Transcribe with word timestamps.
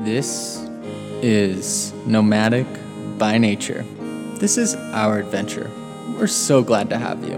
This 0.00 0.66
is 1.20 1.92
Nomadic 2.06 2.66
by 3.18 3.36
Nature. 3.36 3.84
This 4.36 4.56
is 4.56 4.74
our 4.74 5.18
adventure. 5.18 5.70
We're 6.18 6.26
so 6.26 6.62
glad 6.62 6.88
to 6.88 6.96
have 6.96 7.22
you. 7.22 7.34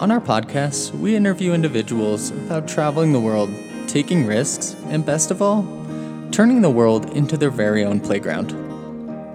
On 0.00 0.10
our 0.10 0.20
podcast, 0.20 0.90
we 0.98 1.14
interview 1.14 1.52
individuals 1.52 2.30
about 2.30 2.66
traveling 2.66 3.12
the 3.12 3.20
world, 3.20 3.50
taking 3.86 4.26
risks, 4.26 4.74
and 4.86 5.06
best 5.06 5.30
of 5.30 5.40
all, 5.40 5.62
turning 6.32 6.60
the 6.60 6.70
world 6.70 7.08
into 7.10 7.36
their 7.36 7.50
very 7.50 7.84
own 7.84 8.00
playground. 8.00 8.50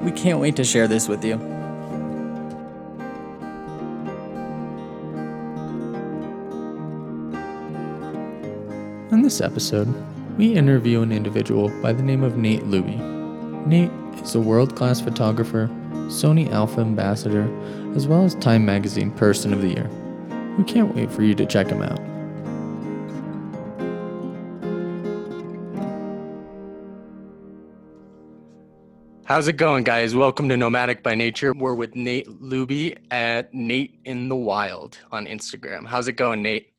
We 0.03 0.11
can't 0.11 0.39
wait 0.39 0.57
to 0.57 0.65
share 0.65 0.89
this 0.89 1.07
with 1.07 1.23
you. 1.23 1.35
In 9.09 9.21
this 9.21 9.39
episode, 9.39 9.87
we 10.37 10.53
interview 10.53 11.01
an 11.01 11.11
individual 11.11 11.69
by 11.81 11.91
the 11.91 12.03
name 12.03 12.23
of 12.23 12.37
Nate 12.37 12.63
Luebbe. 12.63 12.97
Nate 13.67 13.91
is 14.23 14.35
a 14.35 14.39
world 14.39 14.75
class 14.75 15.01
photographer, 15.01 15.69
Sony 16.07 16.49
Alpha 16.51 16.81
ambassador, 16.81 17.49
as 17.95 18.07
well 18.07 18.23
as 18.23 18.35
Time 18.35 18.65
Magazine 18.65 19.11
Person 19.11 19.53
of 19.53 19.61
the 19.61 19.69
Year. 19.69 19.89
We 20.57 20.63
can't 20.63 20.95
wait 20.95 21.11
for 21.11 21.23
you 21.23 21.35
to 21.35 21.45
check 21.45 21.67
him 21.67 21.81
out. 21.81 21.99
How's 29.25 29.47
it 29.47 29.53
going, 29.53 29.85
guys? 29.85 30.13
Welcome 30.13 30.49
to 30.49 30.57
Nomadic 30.57 31.03
by 31.03 31.15
Nature. 31.15 31.53
We're 31.53 31.73
with 31.73 31.95
Nate 31.95 32.27
Luebbe 32.27 32.97
at 33.11 33.53
Nate 33.53 33.99
in 34.03 34.27
the 34.27 34.35
Wild 34.35 34.97
on 35.11 35.25
Instagram. 35.25 35.87
How's 35.87 36.09
it 36.09 36.13
going, 36.13 36.41
Nate? 36.41 36.73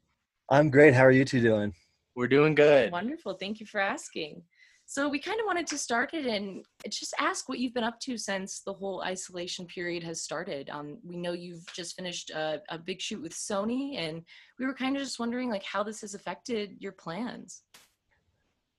I'm 0.50 0.68
great. 0.68 0.92
How 0.92 1.02
are 1.02 1.10
you 1.10 1.24
two 1.24 1.40
doing? 1.40 1.72
We're 2.14 2.28
doing 2.28 2.54
good. 2.54 2.92
Wonderful. 2.92 3.34
Thank 3.34 3.60
you 3.60 3.66
for 3.66 3.80
asking. 3.80 4.42
So 4.84 5.08
we 5.08 5.18
kind 5.18 5.40
of 5.40 5.46
wanted 5.46 5.66
to 5.68 5.78
start 5.78 6.12
it 6.12 6.26
and 6.26 6.64
just 6.90 7.14
ask 7.18 7.48
what 7.48 7.58
you've 7.58 7.72
been 7.72 7.84
up 7.84 7.98
to 8.00 8.18
since 8.18 8.60
the 8.60 8.74
whole 8.74 9.02
isolation 9.02 9.64
period 9.66 10.02
has 10.02 10.20
started. 10.20 10.68
Um, 10.68 10.98
we 11.02 11.16
know 11.16 11.32
you've 11.32 11.64
just 11.74 11.96
finished 11.96 12.30
a, 12.30 12.60
a 12.68 12.78
big 12.78 13.00
shoot 13.00 13.22
with 13.22 13.32
Sony, 13.32 13.96
and 13.96 14.22
we 14.58 14.66
were 14.66 14.74
kind 14.74 14.96
of 14.96 15.02
just 15.02 15.18
wondering 15.18 15.48
like 15.48 15.64
how 15.64 15.82
this 15.82 16.02
has 16.02 16.14
affected 16.14 16.76
your 16.78 16.92
plans. 16.92 17.62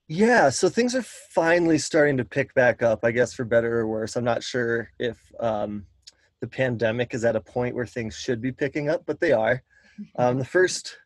Yeah, 0.08 0.50
so 0.50 0.70
things 0.70 0.94
are 0.94 1.02
finally 1.02 1.80
starting 1.80 2.18
to 2.18 2.26
pick 2.26 2.54
back 2.54 2.84
up. 2.84 3.00
I 3.04 3.12
guess 3.12 3.34
for 3.34 3.46
better 3.46 3.80
or 3.80 3.88
worse. 3.88 4.16
I'm 4.16 4.24
not 4.24 4.44
sure 4.44 4.92
if 5.00 5.18
um, 5.40 5.86
the 6.42 6.48
pandemic 6.48 7.14
is 7.16 7.26
at 7.26 7.36
a 7.36 7.42
point 7.42 7.74
where 7.74 7.86
things 7.88 8.16
should 8.16 8.42
be 8.42 8.52
picking 8.52 8.90
up, 8.90 9.04
but 9.06 9.20
they 9.20 9.32
are. 9.32 9.64
Um, 10.18 10.40
the 10.40 10.46
first 10.46 10.98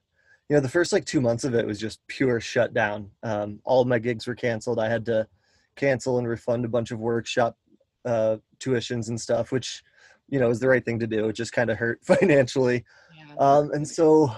you 0.50 0.56
know 0.56 0.62
the 0.62 0.70
first 0.70 0.94
like 0.94 1.06
two 1.06 1.22
months 1.22 1.44
of 1.44 1.54
it 1.56 1.66
was 1.66 1.80
just 1.80 2.00
pure 2.08 2.40
shutdown. 2.40 3.12
Um, 3.24 3.60
all 3.66 3.82
of 3.82 3.88
my 3.88 4.00
gigs 4.00 4.28
were 4.28 4.36
canceled. 4.36 4.80
I 4.80 4.90
had 4.90 5.06
to 5.06 5.28
cancel 5.76 6.18
and 6.18 6.28
refund 6.28 6.66
a 6.66 6.70
bunch 6.70 6.92
of 6.92 7.00
workshop 7.00 7.58
uh, 8.06 8.38
tuitions 8.60 9.10
and 9.10 9.20
stuff 9.20 9.52
which 9.52 9.84
you 10.30 10.40
know 10.40 10.50
is 10.50 10.60
the 10.60 10.68
right 10.68 10.84
thing 10.86 11.00
to 11.00 11.08
do. 11.08 11.28
It 11.28 11.34
just 11.34 11.52
kind 11.52 11.70
of 11.70 11.78
hurt 11.78 12.00
financially. 12.04 12.86
Yeah. 13.16 13.36
um, 13.38 13.72
and 13.72 13.88
so 13.88 14.32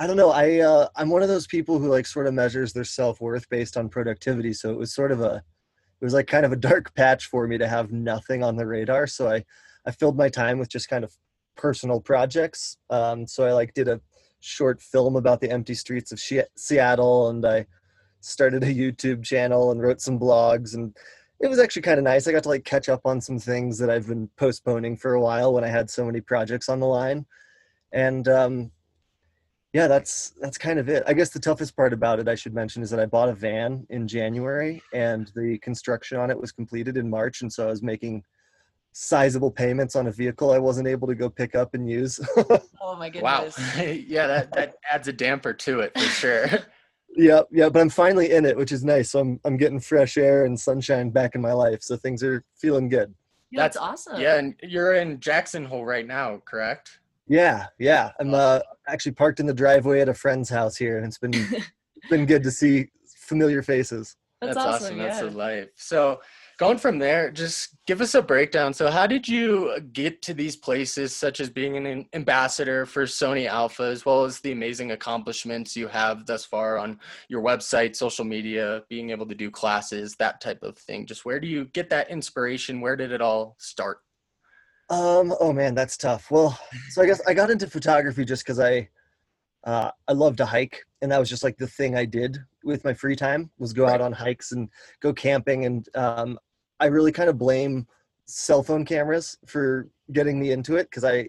i 0.00 0.06
don't 0.06 0.16
know. 0.16 0.30
I 0.30 0.58
uh, 0.58 0.88
i'm 0.96 1.10
one 1.10 1.22
of 1.22 1.28
those 1.28 1.46
people 1.46 1.78
who 1.78 1.88
like 1.88 2.06
sort 2.06 2.26
of 2.26 2.34
measures 2.34 2.72
their 2.72 2.84
self-worth 2.84 3.48
based 3.48 3.76
on 3.76 3.88
productivity. 3.88 4.52
So 4.52 4.70
it 4.70 4.78
was 4.78 4.94
sort 4.94 5.12
of 5.12 5.20
a 5.20 5.42
it 6.00 6.04
was 6.04 6.14
like 6.14 6.26
kind 6.26 6.46
of 6.46 6.52
a 6.52 6.56
dark 6.56 6.94
patch 6.96 7.26
for 7.26 7.46
me 7.46 7.58
to 7.58 7.68
have 7.68 7.92
nothing 7.92 8.42
on 8.42 8.56
the 8.56 8.66
radar. 8.66 9.06
So 9.06 9.28
i 9.30 9.44
i 9.86 9.92
filled 9.92 10.16
my 10.16 10.28
time 10.28 10.58
with 10.58 10.68
just 10.68 10.88
kind 10.88 11.04
of 11.04 11.16
personal 11.56 12.00
projects. 12.00 12.76
Um, 12.90 13.26
so 13.26 13.44
i 13.44 13.52
like 13.52 13.74
did 13.74 13.86
a 13.86 14.00
short 14.40 14.80
film 14.80 15.16
about 15.16 15.40
the 15.40 15.50
empty 15.50 15.74
streets 15.74 16.12
of 16.12 16.20
Seattle, 16.56 17.28
and 17.28 17.44
I 17.46 17.66
started 18.20 18.64
a 18.64 18.74
YouTube 18.74 19.24
channel 19.24 19.70
and 19.70 19.82
wrote 19.82 20.00
some 20.00 20.18
blogs, 20.18 20.74
and 20.74 20.96
it 21.40 21.48
was 21.48 21.58
actually 21.58 21.82
kind 21.82 21.98
of 21.98 22.04
nice. 22.04 22.26
I 22.26 22.32
got 22.32 22.42
to 22.44 22.48
like 22.48 22.64
catch 22.64 22.88
up 22.88 23.02
on 23.04 23.20
some 23.20 23.38
things 23.38 23.78
that 23.78 23.90
I've 23.90 24.08
been 24.08 24.28
postponing 24.36 24.96
for 24.96 25.14
a 25.14 25.20
while 25.20 25.52
when 25.52 25.64
I 25.64 25.68
had 25.68 25.90
so 25.90 26.04
many 26.04 26.20
projects 26.20 26.68
on 26.68 26.80
the 26.80 26.86
line, 26.86 27.26
and 27.92 28.26
um, 28.28 28.70
yeah, 29.72 29.86
that's 29.86 30.30
that's 30.40 30.58
kind 30.58 30.78
of 30.78 30.88
it. 30.88 31.02
I 31.06 31.12
guess 31.12 31.30
the 31.30 31.38
toughest 31.38 31.76
part 31.76 31.92
about 31.92 32.18
it, 32.20 32.28
I 32.28 32.34
should 32.34 32.54
mention, 32.54 32.82
is 32.82 32.90
that 32.90 33.00
I 33.00 33.06
bought 33.06 33.28
a 33.28 33.34
van 33.34 33.86
in 33.90 34.08
January, 34.08 34.82
and 34.92 35.30
the 35.34 35.58
construction 35.58 36.18
on 36.18 36.30
it 36.30 36.40
was 36.40 36.52
completed 36.52 36.96
in 36.96 37.08
March, 37.08 37.42
and 37.42 37.52
so 37.52 37.66
I 37.66 37.70
was 37.70 37.82
making 37.82 38.24
sizable 38.92 39.50
payments 39.50 39.94
on 39.94 40.06
a 40.06 40.12
vehicle 40.12 40.50
I 40.50 40.58
wasn't 40.58 40.88
able 40.88 41.06
to 41.08 41.14
go 41.14 41.30
pick 41.30 41.54
up 41.54 41.74
and 41.74 41.88
use. 41.88 42.20
oh 42.80 42.96
my 42.96 43.10
goodness. 43.10 43.56
Wow. 43.58 43.82
yeah, 43.82 44.26
that, 44.26 44.52
that 44.52 44.76
adds 44.90 45.08
a 45.08 45.12
damper 45.12 45.52
to 45.52 45.80
it 45.80 45.98
for 45.98 46.06
sure. 46.06 46.46
yeah, 47.16 47.42
yeah, 47.50 47.68
but 47.68 47.80
I'm 47.80 47.90
finally 47.90 48.32
in 48.32 48.44
it, 48.44 48.56
which 48.56 48.72
is 48.72 48.84
nice. 48.84 49.10
So 49.10 49.20
I'm 49.20 49.40
I'm 49.44 49.56
getting 49.56 49.80
fresh 49.80 50.16
air 50.16 50.44
and 50.44 50.58
sunshine 50.58 51.10
back 51.10 51.34
in 51.34 51.40
my 51.40 51.52
life. 51.52 51.82
So 51.82 51.96
things 51.96 52.22
are 52.22 52.44
feeling 52.56 52.88
good. 52.88 53.14
Yeah, 53.50 53.62
that's, 53.62 53.76
that's 53.76 54.06
awesome. 54.06 54.20
Yeah, 54.20 54.38
and 54.38 54.54
you're 54.62 54.94
in 54.94 55.20
Jackson 55.20 55.64
Hole 55.64 55.84
right 55.84 56.06
now, 56.06 56.42
correct? 56.44 57.00
Yeah, 57.28 57.66
yeah. 57.78 58.10
I'm 58.20 58.34
uh, 58.34 58.60
actually 58.88 59.12
parked 59.12 59.40
in 59.40 59.46
the 59.46 59.54
driveway 59.54 60.00
at 60.00 60.08
a 60.08 60.14
friend's 60.14 60.50
house 60.50 60.76
here, 60.76 60.98
and 60.98 61.06
it's 61.06 61.18
been 61.18 61.34
been 62.10 62.26
good 62.26 62.42
to 62.42 62.50
see 62.50 62.88
familiar 63.06 63.62
faces. 63.62 64.16
That's, 64.40 64.54
that's 64.54 64.66
awesome. 64.66 64.84
awesome. 64.84 64.98
Yeah. 64.98 65.06
That's 65.06 65.20
the 65.20 65.30
life. 65.30 65.68
So 65.76 66.20
going 66.58 66.76
from 66.76 66.98
there, 66.98 67.30
just 67.30 67.76
give 67.86 68.00
us 68.00 68.14
a 68.14 68.20
breakdown. 68.20 68.74
So, 68.74 68.90
how 68.90 69.06
did 69.06 69.26
you 69.26 69.80
get 69.92 70.20
to 70.22 70.34
these 70.34 70.56
places, 70.56 71.14
such 71.14 71.40
as 71.40 71.48
being 71.48 71.76
an 71.86 72.06
ambassador 72.12 72.84
for 72.84 73.04
Sony 73.04 73.46
Alpha, 73.46 73.84
as 73.84 74.04
well 74.04 74.24
as 74.24 74.40
the 74.40 74.52
amazing 74.52 74.90
accomplishments 74.90 75.76
you 75.76 75.88
have 75.88 76.26
thus 76.26 76.44
far 76.44 76.76
on 76.76 76.98
your 77.28 77.42
website, 77.42 77.96
social 77.96 78.24
media, 78.24 78.82
being 78.90 79.10
able 79.10 79.26
to 79.26 79.34
do 79.34 79.50
classes, 79.50 80.16
that 80.16 80.40
type 80.40 80.62
of 80.62 80.76
thing? 80.76 81.06
Just 81.06 81.24
where 81.24 81.40
do 81.40 81.46
you 81.46 81.66
get 81.66 81.88
that 81.90 82.10
inspiration? 82.10 82.80
Where 82.80 82.96
did 82.96 83.12
it 83.12 83.22
all 83.22 83.56
start? 83.58 83.98
Um, 84.90 85.34
oh 85.40 85.52
man, 85.52 85.74
that's 85.74 85.96
tough. 85.96 86.30
Well, 86.30 86.58
so 86.90 87.02
I 87.02 87.06
guess 87.06 87.20
I 87.26 87.34
got 87.34 87.50
into 87.50 87.68
photography 87.68 88.24
just 88.24 88.44
because 88.44 88.58
I 88.58 88.88
uh, 89.64 89.90
I 90.08 90.12
love 90.12 90.36
to 90.36 90.46
hike, 90.46 90.84
and 91.02 91.12
that 91.12 91.18
was 91.18 91.28
just 91.28 91.44
like 91.44 91.56
the 91.56 91.66
thing 91.66 91.96
I 91.96 92.04
did 92.04 92.38
with 92.64 92.84
my 92.84 92.94
free 92.94 93.16
time 93.16 93.50
was 93.58 93.72
go 93.72 93.86
out 93.86 94.00
on 94.00 94.12
hikes 94.12 94.52
and 94.52 94.68
go 95.00 95.12
camping. 95.12 95.64
And 95.64 95.88
um, 95.94 96.38
I 96.80 96.86
really 96.86 97.12
kind 97.12 97.28
of 97.28 97.38
blame 97.38 97.86
cell 98.26 98.62
phone 98.62 98.84
cameras 98.84 99.38
for 99.46 99.88
getting 100.12 100.38
me 100.38 100.52
into 100.52 100.76
it 100.76 100.90
because 100.90 101.04
I 101.04 101.28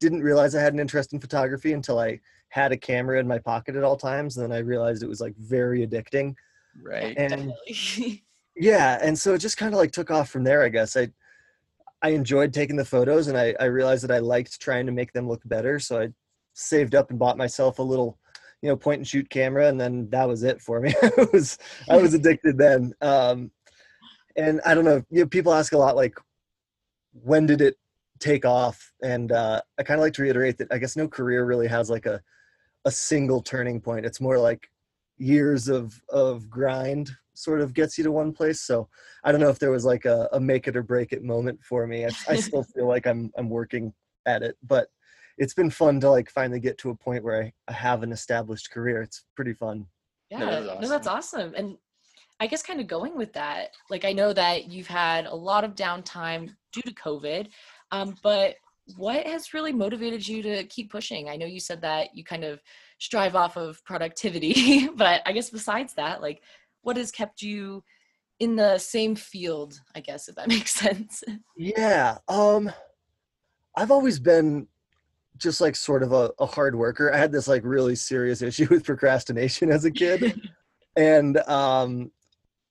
didn't 0.00 0.22
realize 0.22 0.54
I 0.54 0.62
had 0.62 0.72
an 0.72 0.80
interest 0.80 1.12
in 1.12 1.20
photography 1.20 1.72
until 1.72 1.98
I 1.98 2.20
had 2.48 2.72
a 2.72 2.76
camera 2.76 3.20
in 3.20 3.28
my 3.28 3.38
pocket 3.38 3.76
at 3.76 3.84
all 3.84 3.96
times. 3.96 4.36
And 4.36 4.44
then 4.44 4.56
I 4.56 4.60
realized 4.60 5.02
it 5.02 5.08
was 5.08 5.20
like 5.20 5.36
very 5.36 5.86
addicting. 5.86 6.34
Right. 6.82 7.16
And 7.16 7.52
yeah, 8.56 8.98
and 9.02 9.18
so 9.18 9.34
it 9.34 9.38
just 9.38 9.56
kind 9.56 9.74
of 9.74 9.78
like 9.78 9.92
took 9.92 10.10
off 10.10 10.30
from 10.30 10.44
there. 10.44 10.62
I 10.62 10.68
guess 10.68 10.96
I 10.96 11.08
I 12.00 12.10
enjoyed 12.10 12.52
taking 12.52 12.76
the 12.76 12.84
photos, 12.84 13.26
and 13.26 13.36
I 13.36 13.54
I 13.58 13.64
realized 13.64 14.04
that 14.04 14.14
I 14.14 14.18
liked 14.18 14.60
trying 14.60 14.86
to 14.86 14.92
make 14.92 15.12
them 15.12 15.28
look 15.28 15.42
better. 15.44 15.78
So 15.78 16.00
I 16.00 16.08
saved 16.54 16.94
up 16.94 17.10
and 17.10 17.18
bought 17.18 17.36
myself 17.36 17.78
a 17.78 17.82
little 17.82 18.18
you 18.62 18.68
know 18.68 18.76
point 18.76 18.98
and 18.98 19.06
shoot 19.06 19.30
camera 19.30 19.68
and 19.68 19.80
then 19.80 20.08
that 20.10 20.26
was 20.26 20.42
it 20.42 20.60
for 20.60 20.80
me 20.80 20.92
i 21.02 21.26
was 21.32 21.58
i 21.88 21.96
was 21.96 22.14
addicted 22.18 22.58
then 22.58 22.92
um 23.00 23.52
and 24.38 24.60
I 24.64 24.74
don't 24.74 24.84
know, 24.84 25.02
you 25.10 25.20
know, 25.20 25.26
people 25.26 25.52
ask 25.52 25.72
a 25.72 25.78
lot 25.78 25.96
like, 25.96 26.16
when 27.12 27.44
did 27.44 27.60
it 27.60 27.76
take 28.20 28.44
off? 28.44 28.92
And 29.02 29.32
uh, 29.32 29.60
I 29.78 29.82
kind 29.82 29.98
of 29.98 30.02
like 30.02 30.14
to 30.14 30.22
reiterate 30.22 30.56
that 30.58 30.72
I 30.72 30.78
guess 30.78 30.96
no 30.96 31.08
career 31.08 31.44
really 31.44 31.66
has 31.66 31.90
like 31.90 32.06
a 32.06 32.22
a 32.84 32.90
single 32.90 33.42
turning 33.42 33.80
point. 33.80 34.06
It's 34.06 34.20
more 34.20 34.38
like 34.38 34.70
years 35.18 35.68
of 35.68 36.00
of 36.10 36.48
grind 36.48 37.10
sort 37.34 37.60
of 37.60 37.74
gets 37.74 37.98
you 37.98 38.04
to 38.04 38.12
one 38.12 38.32
place. 38.32 38.60
So 38.60 38.88
I 39.24 39.32
don't 39.32 39.40
know 39.40 39.48
if 39.48 39.58
there 39.58 39.72
was 39.72 39.84
like 39.84 40.04
a, 40.04 40.28
a 40.32 40.40
make 40.40 40.68
it 40.68 40.76
or 40.76 40.82
break 40.82 41.12
it 41.12 41.22
moment 41.22 41.60
for 41.62 41.86
me. 41.86 42.06
I, 42.06 42.10
I 42.28 42.36
still 42.36 42.62
feel 42.74 42.86
like 42.86 43.06
I'm 43.06 43.32
I'm 43.36 43.50
working 43.50 43.92
at 44.26 44.42
it, 44.42 44.56
but 44.62 44.88
it's 45.36 45.54
been 45.54 45.70
fun 45.70 46.00
to 46.00 46.10
like 46.10 46.30
finally 46.30 46.60
get 46.60 46.78
to 46.78 46.90
a 46.90 46.94
point 46.94 47.24
where 47.24 47.42
I, 47.42 47.52
I 47.68 47.72
have 47.72 48.04
an 48.04 48.12
established 48.12 48.70
career. 48.70 49.02
It's 49.02 49.24
pretty 49.34 49.52
fun. 49.52 49.86
Yeah, 50.30 50.38
no, 50.38 50.70
awesome. 50.70 50.82
no, 50.82 50.88
that's 50.88 51.06
awesome. 51.06 51.54
And 51.56 51.78
I 52.40 52.46
guess 52.46 52.62
kind 52.62 52.80
of 52.80 52.86
going 52.86 53.16
with 53.16 53.32
that, 53.32 53.74
like 53.90 54.04
I 54.04 54.12
know 54.12 54.32
that 54.32 54.68
you've 54.68 54.86
had 54.86 55.26
a 55.26 55.34
lot 55.34 55.64
of 55.64 55.74
downtime 55.74 56.50
due 56.72 56.82
to 56.82 56.94
COVID, 56.94 57.48
um, 57.90 58.14
but 58.22 58.56
what 58.96 59.26
has 59.26 59.52
really 59.52 59.72
motivated 59.72 60.26
you 60.26 60.42
to 60.42 60.64
keep 60.64 60.90
pushing? 60.90 61.28
I 61.28 61.36
know 61.36 61.46
you 61.46 61.60
said 61.60 61.82
that 61.82 62.14
you 62.14 62.24
kind 62.24 62.44
of 62.44 62.60
strive 62.98 63.36
off 63.36 63.56
of 63.56 63.84
productivity, 63.84 64.88
but 64.96 65.22
I 65.26 65.32
guess 65.32 65.50
besides 65.50 65.94
that, 65.94 66.22
like 66.22 66.42
what 66.82 66.96
has 66.96 67.10
kept 67.10 67.42
you 67.42 67.82
in 68.40 68.56
the 68.56 68.78
same 68.78 69.16
field, 69.16 69.80
I 69.94 70.00
guess, 70.00 70.28
if 70.28 70.36
that 70.36 70.48
makes 70.48 70.72
sense? 70.72 71.22
Yeah. 71.56 72.18
Um, 72.28 72.70
I've 73.76 73.90
always 73.90 74.18
been 74.18 74.68
just 75.36 75.60
like 75.60 75.76
sort 75.76 76.02
of 76.02 76.12
a, 76.12 76.30
a 76.38 76.46
hard 76.46 76.74
worker. 76.74 77.12
I 77.12 77.18
had 77.18 77.32
this 77.32 77.48
like 77.48 77.62
really 77.64 77.94
serious 77.94 78.42
issue 78.42 78.68
with 78.70 78.84
procrastination 78.84 79.70
as 79.70 79.84
a 79.84 79.90
kid. 79.90 80.40
and 80.96 81.36
um 81.48 82.10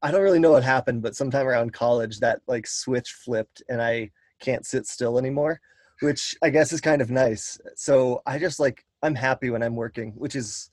I 0.02 0.12
don't 0.12 0.22
really 0.22 0.40
know 0.40 0.52
what 0.52 0.64
happened, 0.64 1.02
but 1.02 1.16
sometime 1.16 1.48
around 1.48 1.74
college 1.74 2.20
that 2.20 2.42
like 2.48 2.68
switch 2.68 3.12
flipped 3.12 3.64
and 3.70 3.82
I 3.82 4.12
can't 4.40 4.66
sit 4.66 4.86
still 4.86 5.18
anymore, 5.18 5.60
which 6.02 6.36
I 6.44 6.50
guess 6.50 6.72
is 6.72 6.82
kind 6.82 7.02
of 7.02 7.10
nice. 7.10 7.60
So 7.76 8.22
I 8.26 8.38
just 8.38 8.60
like 8.60 8.86
I'm 9.02 9.16
happy 9.16 9.50
when 9.50 9.64
I'm 9.64 9.76
working, 9.76 10.12
which 10.12 10.36
is 10.36 10.70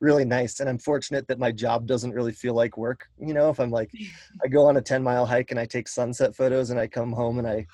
really 0.00 0.24
nice. 0.24 0.60
And 0.60 0.68
I'm 0.68 0.78
fortunate 0.78 1.26
that 1.28 1.38
my 1.38 1.52
job 1.52 1.86
doesn't 1.86 2.12
really 2.12 2.32
feel 2.32 2.54
like 2.54 2.76
work. 2.76 3.06
You 3.18 3.32
know, 3.32 3.48
if 3.48 3.60
I'm 3.60 3.70
like, 3.70 3.90
I 4.44 4.48
go 4.48 4.66
on 4.66 4.76
a 4.76 4.82
10 4.82 5.02
mile 5.02 5.24
hike 5.24 5.50
and 5.50 5.60
I 5.60 5.64
take 5.64 5.88
sunset 5.88 6.34
photos 6.34 6.70
and 6.70 6.78
I 6.78 6.88
come 6.88 7.12
home 7.12 7.38
and 7.38 7.46
I 7.46 7.66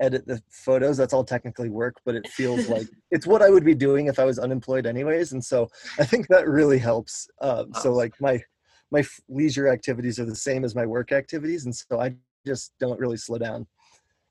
edit 0.00 0.26
the 0.26 0.42
photos, 0.50 0.96
that's 0.96 1.12
all 1.12 1.24
technically 1.24 1.70
work, 1.70 1.96
but 2.04 2.14
it 2.14 2.26
feels 2.28 2.68
like 2.68 2.86
it's 3.10 3.26
what 3.26 3.42
I 3.42 3.50
would 3.50 3.64
be 3.64 3.74
doing 3.74 4.06
if 4.06 4.18
I 4.18 4.24
was 4.24 4.38
unemployed 4.38 4.86
anyways. 4.86 5.32
And 5.32 5.44
so 5.44 5.68
I 5.98 6.04
think 6.04 6.28
that 6.28 6.48
really 6.48 6.78
helps. 6.78 7.28
Um, 7.40 7.72
so 7.80 7.92
like 7.92 8.12
my, 8.20 8.42
my 8.90 9.04
leisure 9.28 9.68
activities 9.68 10.18
are 10.18 10.24
the 10.24 10.34
same 10.34 10.64
as 10.64 10.74
my 10.74 10.86
work 10.86 11.12
activities. 11.12 11.64
And 11.64 11.74
so 11.74 12.00
I 12.00 12.14
just 12.46 12.72
don't 12.80 12.98
really 12.98 13.16
slow 13.16 13.38
down. 13.38 13.66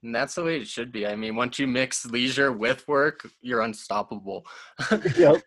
And 0.03 0.13
that's 0.13 0.35
the 0.35 0.43
way 0.43 0.57
it 0.57 0.67
should 0.67 0.91
be. 0.91 1.07
I 1.07 1.15
mean, 1.15 1.35
once 1.35 1.57
you 1.57 1.65
mix 1.65 2.05
leisure 2.05 2.51
with 2.51 2.87
work, 2.87 3.27
you're 3.41 3.61
unstoppable. 3.61 4.45
yep. 5.17 5.41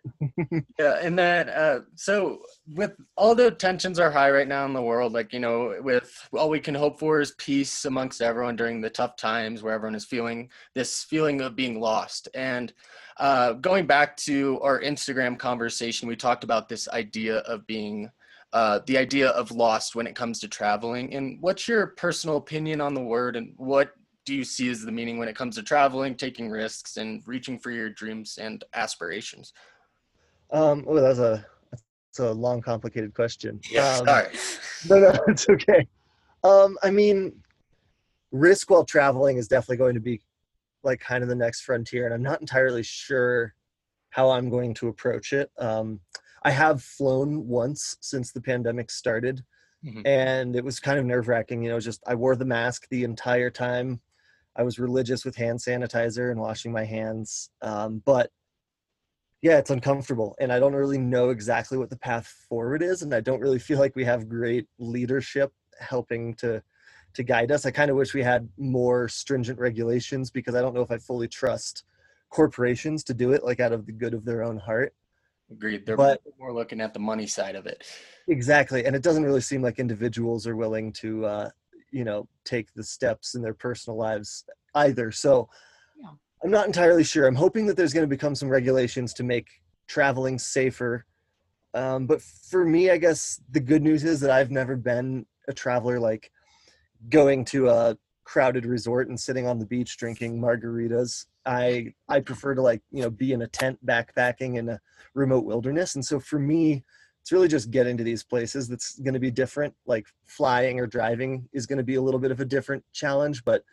yeah, 0.77 0.99
and 1.01 1.17
that. 1.17 1.49
uh, 1.49 1.79
so 1.95 2.41
with 2.75 2.91
all 3.15 3.33
the 3.33 3.51
tensions 3.51 3.97
are 3.97 4.11
high 4.11 4.29
right 4.29 4.47
now 4.47 4.65
in 4.65 4.73
the 4.73 4.81
world, 4.81 5.13
like 5.13 5.31
you 5.31 5.39
know, 5.39 5.77
with 5.81 6.27
all 6.33 6.49
we 6.49 6.59
can 6.59 6.75
hope 6.75 6.99
for 6.99 7.21
is 7.21 7.31
peace 7.37 7.85
amongst 7.85 8.21
everyone 8.21 8.57
during 8.57 8.81
the 8.81 8.89
tough 8.89 9.15
times 9.15 9.63
where 9.63 9.73
everyone 9.73 9.95
is 9.95 10.05
feeling 10.05 10.49
this 10.75 11.03
feeling 11.03 11.39
of 11.39 11.55
being 11.55 11.79
lost. 11.79 12.27
And 12.33 12.73
uh, 13.17 13.53
going 13.53 13.87
back 13.87 14.17
to 14.17 14.59
our 14.61 14.81
Instagram 14.81 15.39
conversation, 15.39 16.09
we 16.09 16.17
talked 16.17 16.43
about 16.43 16.67
this 16.67 16.89
idea 16.89 17.37
of 17.39 17.65
being 17.67 18.11
uh, 18.53 18.79
the 18.85 18.97
idea 18.97 19.29
of 19.29 19.51
lost 19.51 19.95
when 19.95 20.07
it 20.07 20.15
comes 20.15 20.39
to 20.39 20.47
traveling. 20.47 21.13
And 21.13 21.37
what's 21.41 21.67
your 21.67 21.87
personal 21.87 22.37
opinion 22.37 22.81
on 22.81 22.93
the 22.93 23.01
word, 23.01 23.35
and 23.35 23.53
what 23.57 23.93
do 24.25 24.35
you 24.35 24.43
see 24.43 24.69
as 24.69 24.81
the 24.81 24.91
meaning 24.91 25.17
when 25.17 25.27
it 25.27 25.35
comes 25.35 25.55
to 25.55 25.63
traveling, 25.63 26.15
taking 26.15 26.49
risks, 26.49 26.97
and 26.97 27.23
reaching 27.25 27.57
for 27.57 27.71
your 27.71 27.89
dreams 27.89 28.37
and 28.37 28.63
aspirations? 28.73 29.53
Um, 30.51 30.85
oh, 30.87 30.99
that's 30.99 31.19
a 31.19 31.45
that's 31.71 32.19
a 32.19 32.31
long, 32.31 32.61
complicated 32.61 33.13
question. 33.13 33.59
Yeah, 33.71 33.97
um, 33.97 34.05
sorry. 34.05 34.27
No, 34.89 34.99
no, 34.99 35.11
it's 35.27 35.47
okay. 35.47 35.87
Um, 36.43 36.75
I 36.81 36.89
mean, 36.89 37.33
risk 38.31 38.71
while 38.71 38.83
traveling 38.83 39.37
is 39.37 39.47
definitely 39.47 39.77
going 39.77 39.93
to 39.93 40.01
be 40.01 40.21
like 40.83 40.99
kind 40.99 41.21
of 41.21 41.29
the 41.29 41.35
next 41.35 41.61
frontier, 41.61 42.05
and 42.05 42.13
I'm 42.13 42.23
not 42.23 42.41
entirely 42.41 42.83
sure 42.83 43.53
how 44.09 44.31
I'm 44.31 44.49
going 44.49 44.73
to 44.75 44.87
approach 44.87 45.33
it. 45.33 45.51
Um, 45.57 45.99
I 46.43 46.51
have 46.51 46.81
flown 46.81 47.47
once 47.47 47.97
since 48.01 48.31
the 48.31 48.41
pandemic 48.41 48.89
started, 48.89 49.43
mm-hmm. 49.85 50.01
and 50.05 50.55
it 50.55 50.63
was 50.63 50.79
kind 50.79 50.99
of 50.99 51.05
nerve 51.05 51.27
wracking. 51.27 51.63
You 51.63 51.69
know, 51.69 51.79
just 51.79 52.01
I 52.07 52.15
wore 52.15 52.35
the 52.35 52.45
mask 52.45 52.87
the 52.89 53.03
entire 53.03 53.49
time. 53.49 54.01
I 54.55 54.63
was 54.63 54.79
religious 54.79 55.23
with 55.23 55.35
hand 55.35 55.59
sanitizer 55.59 56.31
and 56.31 56.39
washing 56.39 56.71
my 56.71 56.83
hands. 56.83 57.49
Um, 57.61 58.01
but 58.05 58.31
yeah, 59.41 59.57
it's 59.57 59.69
uncomfortable. 59.69 60.35
And 60.39 60.51
I 60.51 60.59
don't 60.59 60.73
really 60.73 60.97
know 60.97 61.29
exactly 61.29 61.77
what 61.77 61.89
the 61.89 61.97
path 61.97 62.27
forward 62.47 62.83
is. 62.83 63.01
And 63.01 63.13
I 63.13 63.21
don't 63.21 63.39
really 63.39 63.59
feel 63.59 63.79
like 63.79 63.95
we 63.95 64.05
have 64.05 64.29
great 64.29 64.67
leadership 64.77 65.51
helping 65.79 66.33
to 66.35 66.61
to 67.13 67.23
guide 67.23 67.51
us. 67.51 67.65
I 67.65 67.71
kind 67.71 67.91
of 67.91 67.97
wish 67.97 68.13
we 68.13 68.23
had 68.23 68.47
more 68.57 69.09
stringent 69.09 69.59
regulations 69.59 70.31
because 70.31 70.55
I 70.55 70.61
don't 70.61 70.73
know 70.73 70.81
if 70.81 70.91
I 70.91 70.97
fully 70.97 71.27
trust 71.27 71.83
corporations 72.29 73.03
to 73.03 73.13
do 73.13 73.33
it 73.33 73.43
like 73.43 73.59
out 73.59 73.73
of 73.73 73.85
the 73.85 73.91
good 73.91 74.13
of 74.13 74.23
their 74.23 74.43
own 74.43 74.57
heart. 74.57 74.93
Agreed. 75.51 75.85
They're 75.85 75.97
but, 75.97 76.21
more 76.39 76.53
looking 76.53 76.79
at 76.81 76.93
the 76.93 76.99
money 76.99 77.27
side 77.27 77.55
of 77.55 77.65
it. 77.65 77.83
Exactly. 78.27 78.85
And 78.85 78.95
it 78.95 79.03
doesn't 79.03 79.23
really 79.23 79.41
seem 79.41 79.61
like 79.61 79.79
individuals 79.79 80.47
are 80.47 80.55
willing 80.55 80.93
to 80.93 81.25
uh, 81.25 81.49
you 81.91 82.03
know 82.03 82.27
take 82.45 82.73
the 82.73 82.83
steps 82.83 83.35
in 83.35 83.41
their 83.41 83.53
personal 83.53 83.97
lives 83.97 84.45
either 84.75 85.11
so 85.11 85.47
yeah. 86.01 86.09
i'm 86.43 86.51
not 86.51 86.65
entirely 86.65 87.03
sure 87.03 87.27
i'm 87.27 87.35
hoping 87.35 87.65
that 87.65 87.77
there's 87.77 87.93
going 87.93 88.03
to 88.03 88.07
become 88.07 88.33
some 88.33 88.49
regulations 88.49 89.13
to 89.13 89.23
make 89.23 89.47
traveling 89.87 90.39
safer 90.39 91.05
um, 91.73 92.07
but 92.07 92.21
for 92.21 92.65
me 92.65 92.89
i 92.89 92.97
guess 92.97 93.41
the 93.51 93.59
good 93.59 93.83
news 93.83 94.03
is 94.03 94.19
that 94.19 94.31
i've 94.31 94.51
never 94.51 94.75
been 94.75 95.25
a 95.47 95.53
traveler 95.53 95.99
like 95.99 96.31
going 97.09 97.43
to 97.45 97.69
a 97.69 97.97
crowded 98.23 98.65
resort 98.65 99.09
and 99.09 99.19
sitting 99.19 99.47
on 99.47 99.59
the 99.59 99.65
beach 99.65 99.97
drinking 99.97 100.39
margaritas. 100.39 101.25
I 101.45 101.93
i 102.07 102.19
prefer 102.19 102.53
to 102.55 102.61
like 102.61 102.81
you 102.91 103.01
know 103.01 103.09
be 103.09 103.33
in 103.33 103.41
a 103.41 103.47
tent 103.47 103.83
backpacking 103.85 104.57
in 104.57 104.69
a 104.69 104.79
remote 105.13 105.45
wilderness. 105.45 105.95
And 105.95 106.05
so 106.05 106.19
for 106.19 106.39
me 106.39 106.83
it's 107.21 107.31
really 107.31 107.47
just 107.47 107.69
getting 107.69 107.97
to 107.97 108.03
these 108.03 108.23
places 108.23 108.67
that's 108.67 108.97
going 108.99 109.13
to 109.13 109.19
be 109.19 109.31
different. 109.31 109.75
Like 109.85 110.07
flying 110.25 110.79
or 110.79 110.87
driving 110.87 111.47
is 111.53 111.65
going 111.65 111.77
to 111.77 111.83
be 111.83 111.95
a 111.95 112.01
little 112.01 112.19
bit 112.19 112.31
of 112.31 112.39
a 112.39 112.45
different 112.45 112.83
challenge 112.93 113.43
but 113.43 113.63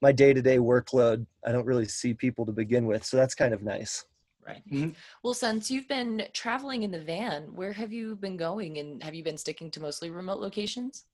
my 0.00 0.12
day-to-day 0.12 0.58
workload 0.58 1.26
i 1.46 1.52
don't 1.52 1.66
really 1.66 1.86
see 1.86 2.14
people 2.14 2.46
to 2.46 2.52
begin 2.52 2.86
with 2.86 3.04
so 3.04 3.16
that's 3.16 3.34
kind 3.34 3.54
of 3.54 3.62
nice. 3.62 4.04
Right. 4.46 4.62
Mm-hmm. 4.72 4.90
well 5.22 5.34
since 5.34 5.70
you've 5.70 5.88
been 5.88 6.24
traveling 6.32 6.82
in 6.82 6.90
the 6.90 7.00
van 7.00 7.54
where 7.54 7.72
have 7.74 7.92
you 7.92 8.16
been 8.16 8.38
going 8.38 8.78
and 8.78 9.02
have 9.02 9.14
you 9.14 9.22
been 9.22 9.36
sticking 9.36 9.70
to 9.72 9.80
mostly 9.80 10.08
remote 10.08 10.40
locations 10.40 11.04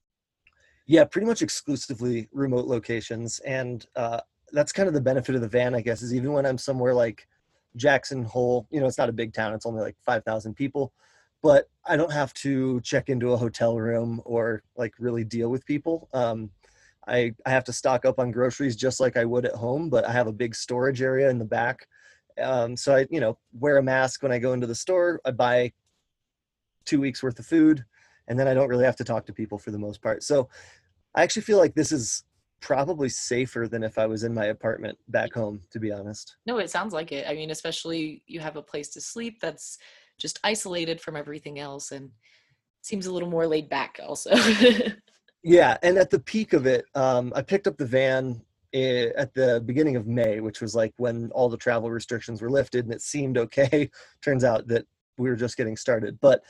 yeah 0.87 1.05
pretty 1.05 1.27
much 1.27 1.43
exclusively 1.43 2.29
remote 2.33 2.67
locations 2.67 3.39
and 3.41 3.87
uh, 3.97 4.21
that's 4.53 4.73
kind 4.73 4.89
of 4.89 4.95
the 4.95 5.01
benefit 5.01 5.35
of 5.35 5.41
the 5.41 5.49
van 5.49 5.75
i 5.75 5.81
guess 5.81 6.03
is 6.03 6.15
even 6.15 6.33
when 6.33 6.47
i'm 6.47 6.59
somewhere 6.59 6.95
like 6.95 7.27
jackson 7.77 8.23
hole 8.23 8.67
you 8.71 8.81
know 8.81 8.87
it's 8.87 8.99
not 8.99 9.09
a 9.09 9.13
big 9.13 9.33
town 9.33 9.53
it's 9.53 9.67
only 9.67 9.83
like 9.83 9.97
5000 10.05 10.55
people 10.55 10.93
but 11.45 11.69
I 11.85 11.99
don't 11.99 12.11
have 12.11 12.33
to 12.35 12.81
check 12.81 13.11
into 13.11 13.35
a 13.35 13.37
hotel 13.37 13.79
room 13.79 14.23
or 14.25 14.63
like 14.79 14.95
really 14.99 15.25
deal 15.25 15.51
with 15.51 15.67
people. 15.67 16.09
Um, 16.15 16.51
I, 17.07 17.35
I 17.45 17.51
have 17.51 17.65
to 17.65 17.73
stock 17.73 18.07
up 18.07 18.19
on 18.19 18.31
groceries 18.31 18.77
just 18.77 18.99
like 18.99 19.19
I 19.19 19.27
would 19.27 19.45
at 19.45 19.53
home, 19.53 19.91
but 19.91 20.07
I 20.07 20.13
have 20.13 20.27
a 20.27 20.33
big 20.33 20.55
storage 20.55 21.03
area 21.03 21.29
in 21.29 21.39
the 21.39 21.45
back. 21.45 21.87
Um, 22.43 22.79
so 22.79 22.97
I, 22.97 23.07
you 23.11 23.21
know, 23.21 23.37
wear 23.53 23.77
a 23.77 23.83
mask 23.83 24.23
when 24.23 24.33
I 24.33 24.39
go 24.39 24.55
into 24.55 24.67
the 24.67 24.75
store. 24.75 25.21
I 25.27 25.33
buy 25.33 25.73
two 26.87 26.99
weeks 26.99 27.23
worth 27.23 27.39
of 27.39 27.45
food, 27.45 27.85
and 28.29 28.39
then 28.39 28.49
I 28.49 28.55
don't 28.55 28.69
really 28.69 28.85
have 28.85 28.97
to 28.97 29.05
talk 29.05 29.27
to 29.27 29.33
people 29.33 29.59
for 29.59 29.71
the 29.71 29.79
most 29.79 30.03
part. 30.03 30.23
So 30.23 30.49
I 31.15 31.23
actually 31.23 31.43
feel 31.43 31.59
like 31.59 31.75
this 31.75 31.93
is 31.93 32.25
probably 32.61 33.09
safer 33.11 33.69
than 33.69 33.83
if 33.83 33.99
I 33.99 34.07
was 34.07 34.25
in 34.25 34.33
my 34.33 34.47
apartment 34.47 34.97
back 35.09 35.35
home, 35.35 35.61
to 35.71 35.79
be 35.79 35.93
honest. 35.93 36.37
No, 36.47 36.59
it 36.59 36.71
sounds 36.71 36.95
like 36.95 37.13
it. 37.13 37.27
I 37.29 37.35
mean, 37.35 37.51
especially 37.51 38.23
you 38.27 38.41
have 38.41 38.57
a 38.57 38.63
place 38.63 38.89
to 38.91 39.01
sleep 39.01 39.39
that's 39.41 39.79
just 40.19 40.41
isolated 40.45 41.01
from 41.01 41.17
everything 41.17 41.59
else 41.59 41.93
and 41.93 42.11
seems 42.81 43.07
a 43.07 43.13
little 43.13 43.29
more 43.29 43.47
laid 43.47 43.69
back 43.69 44.01
also. 44.03 44.35
yeah, 45.43 45.77
and 45.83 45.99
at 45.99 46.11
the 46.11 46.21
peak 46.21 46.53
of 46.53 46.67
it, 46.67 46.87
um, 46.95 47.33
I 47.37 47.43
picked 47.43 47.67
up 47.67 47.77
the 47.77 47.87
van 47.87 48.41
eh, 48.73 49.11
at 49.17 49.35
the 49.35 49.63
beginning 49.67 49.97
of 49.97 50.07
May, 50.07 50.41
which 50.41 50.63
was 50.63 50.75
like 50.75 50.95
when 50.97 51.31
all 51.33 51.51
the 51.51 51.59
travel 51.59 51.91
restrictions 51.91 52.41
were 52.41 52.51
lifted 52.51 52.87
and 52.87 52.95
it 52.95 53.03
seemed 53.03 53.37
okay. 53.37 53.91
Turns 54.23 54.43
out 54.43 54.67
that 54.69 54.87
we 55.19 55.29
were 55.29 55.37
just 55.37 55.59
getting 55.59 55.77
started. 55.77 56.19
But 56.21 56.43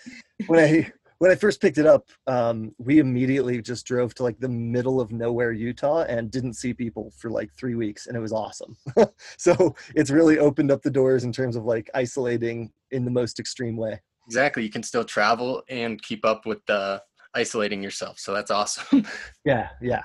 when 0.46 0.60
I 0.60 0.92
when 1.18 1.30
I 1.30 1.34
first 1.34 1.60
picked 1.60 1.78
it 1.78 1.86
up, 1.86 2.08
um, 2.26 2.74
we 2.78 2.98
immediately 2.98 3.60
just 3.62 3.86
drove 3.86 4.14
to 4.14 4.22
like 4.22 4.38
the 4.38 4.48
middle 4.48 5.00
of 5.00 5.12
nowhere, 5.12 5.52
Utah, 5.52 6.02
and 6.02 6.30
didn't 6.30 6.54
see 6.54 6.74
people 6.74 7.12
for 7.16 7.30
like 7.30 7.52
three 7.52 7.74
weeks, 7.74 8.06
and 8.06 8.16
it 8.16 8.20
was 8.20 8.32
awesome. 8.32 8.76
so 9.38 9.74
it's 9.94 10.10
really 10.10 10.38
opened 10.38 10.70
up 10.70 10.82
the 10.82 10.90
doors 10.90 11.24
in 11.24 11.32
terms 11.32 11.56
of 11.56 11.64
like 11.64 11.90
isolating 11.94 12.72
in 12.90 13.04
the 13.04 13.10
most 13.10 13.38
extreme 13.38 13.76
way. 13.76 14.00
Exactly. 14.26 14.62
You 14.62 14.70
can 14.70 14.82
still 14.82 15.04
travel 15.04 15.62
and 15.68 16.00
keep 16.02 16.24
up 16.24 16.46
with 16.46 16.64
the 16.66 17.02
isolating 17.34 17.82
yourself. 17.82 18.18
So 18.18 18.32
that's 18.32 18.50
awesome. 18.50 19.06
yeah. 19.44 19.68
Yeah. 19.80 20.02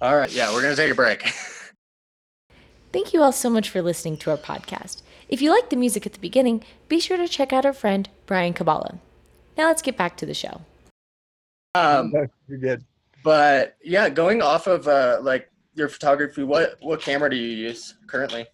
All 0.00 0.16
right. 0.16 0.32
Yeah. 0.32 0.52
We're 0.52 0.62
going 0.62 0.74
to 0.74 0.80
take 0.80 0.92
a 0.92 0.94
break. 0.94 1.22
Thank 2.92 3.12
you 3.12 3.22
all 3.22 3.32
so 3.32 3.50
much 3.50 3.68
for 3.68 3.82
listening 3.82 4.16
to 4.18 4.30
our 4.30 4.36
podcast. 4.38 5.02
If 5.28 5.42
you 5.42 5.50
like 5.50 5.70
the 5.70 5.76
music 5.76 6.06
at 6.06 6.12
the 6.12 6.20
beginning, 6.20 6.64
be 6.88 7.00
sure 7.00 7.16
to 7.16 7.28
check 7.28 7.52
out 7.52 7.66
our 7.66 7.72
friend, 7.72 8.08
Brian 8.26 8.54
Kabbalah. 8.54 9.00
Now 9.56 9.66
let's 9.66 9.82
get 9.82 9.96
back 9.96 10.16
to 10.18 10.26
the 10.26 10.34
show. 10.34 10.60
Um, 11.74 12.12
You're 12.48 12.58
good. 12.58 12.84
But 13.22 13.76
yeah, 13.82 14.08
going 14.08 14.42
off 14.42 14.66
of 14.66 14.86
uh, 14.86 15.18
like 15.22 15.50
your 15.74 15.88
photography, 15.88 16.42
what 16.42 16.76
what 16.80 17.00
camera 17.00 17.28
do 17.30 17.36
you 17.36 17.56
use 17.56 17.94
currently? 18.06 18.46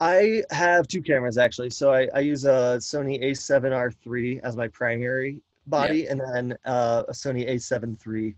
I 0.00 0.42
have 0.50 0.86
two 0.86 1.02
cameras 1.02 1.38
actually. 1.38 1.70
So 1.70 1.92
I, 1.92 2.08
I 2.14 2.20
use 2.20 2.44
a 2.44 2.76
Sony 2.78 3.22
A7R 3.22 3.94
III 4.06 4.40
as 4.42 4.56
my 4.56 4.68
primary 4.68 5.40
body, 5.66 6.00
yeah. 6.00 6.10
and 6.12 6.20
then 6.20 6.58
uh, 6.64 7.04
a 7.08 7.12
Sony 7.12 7.48
A7 7.48 7.96
III 8.06 8.34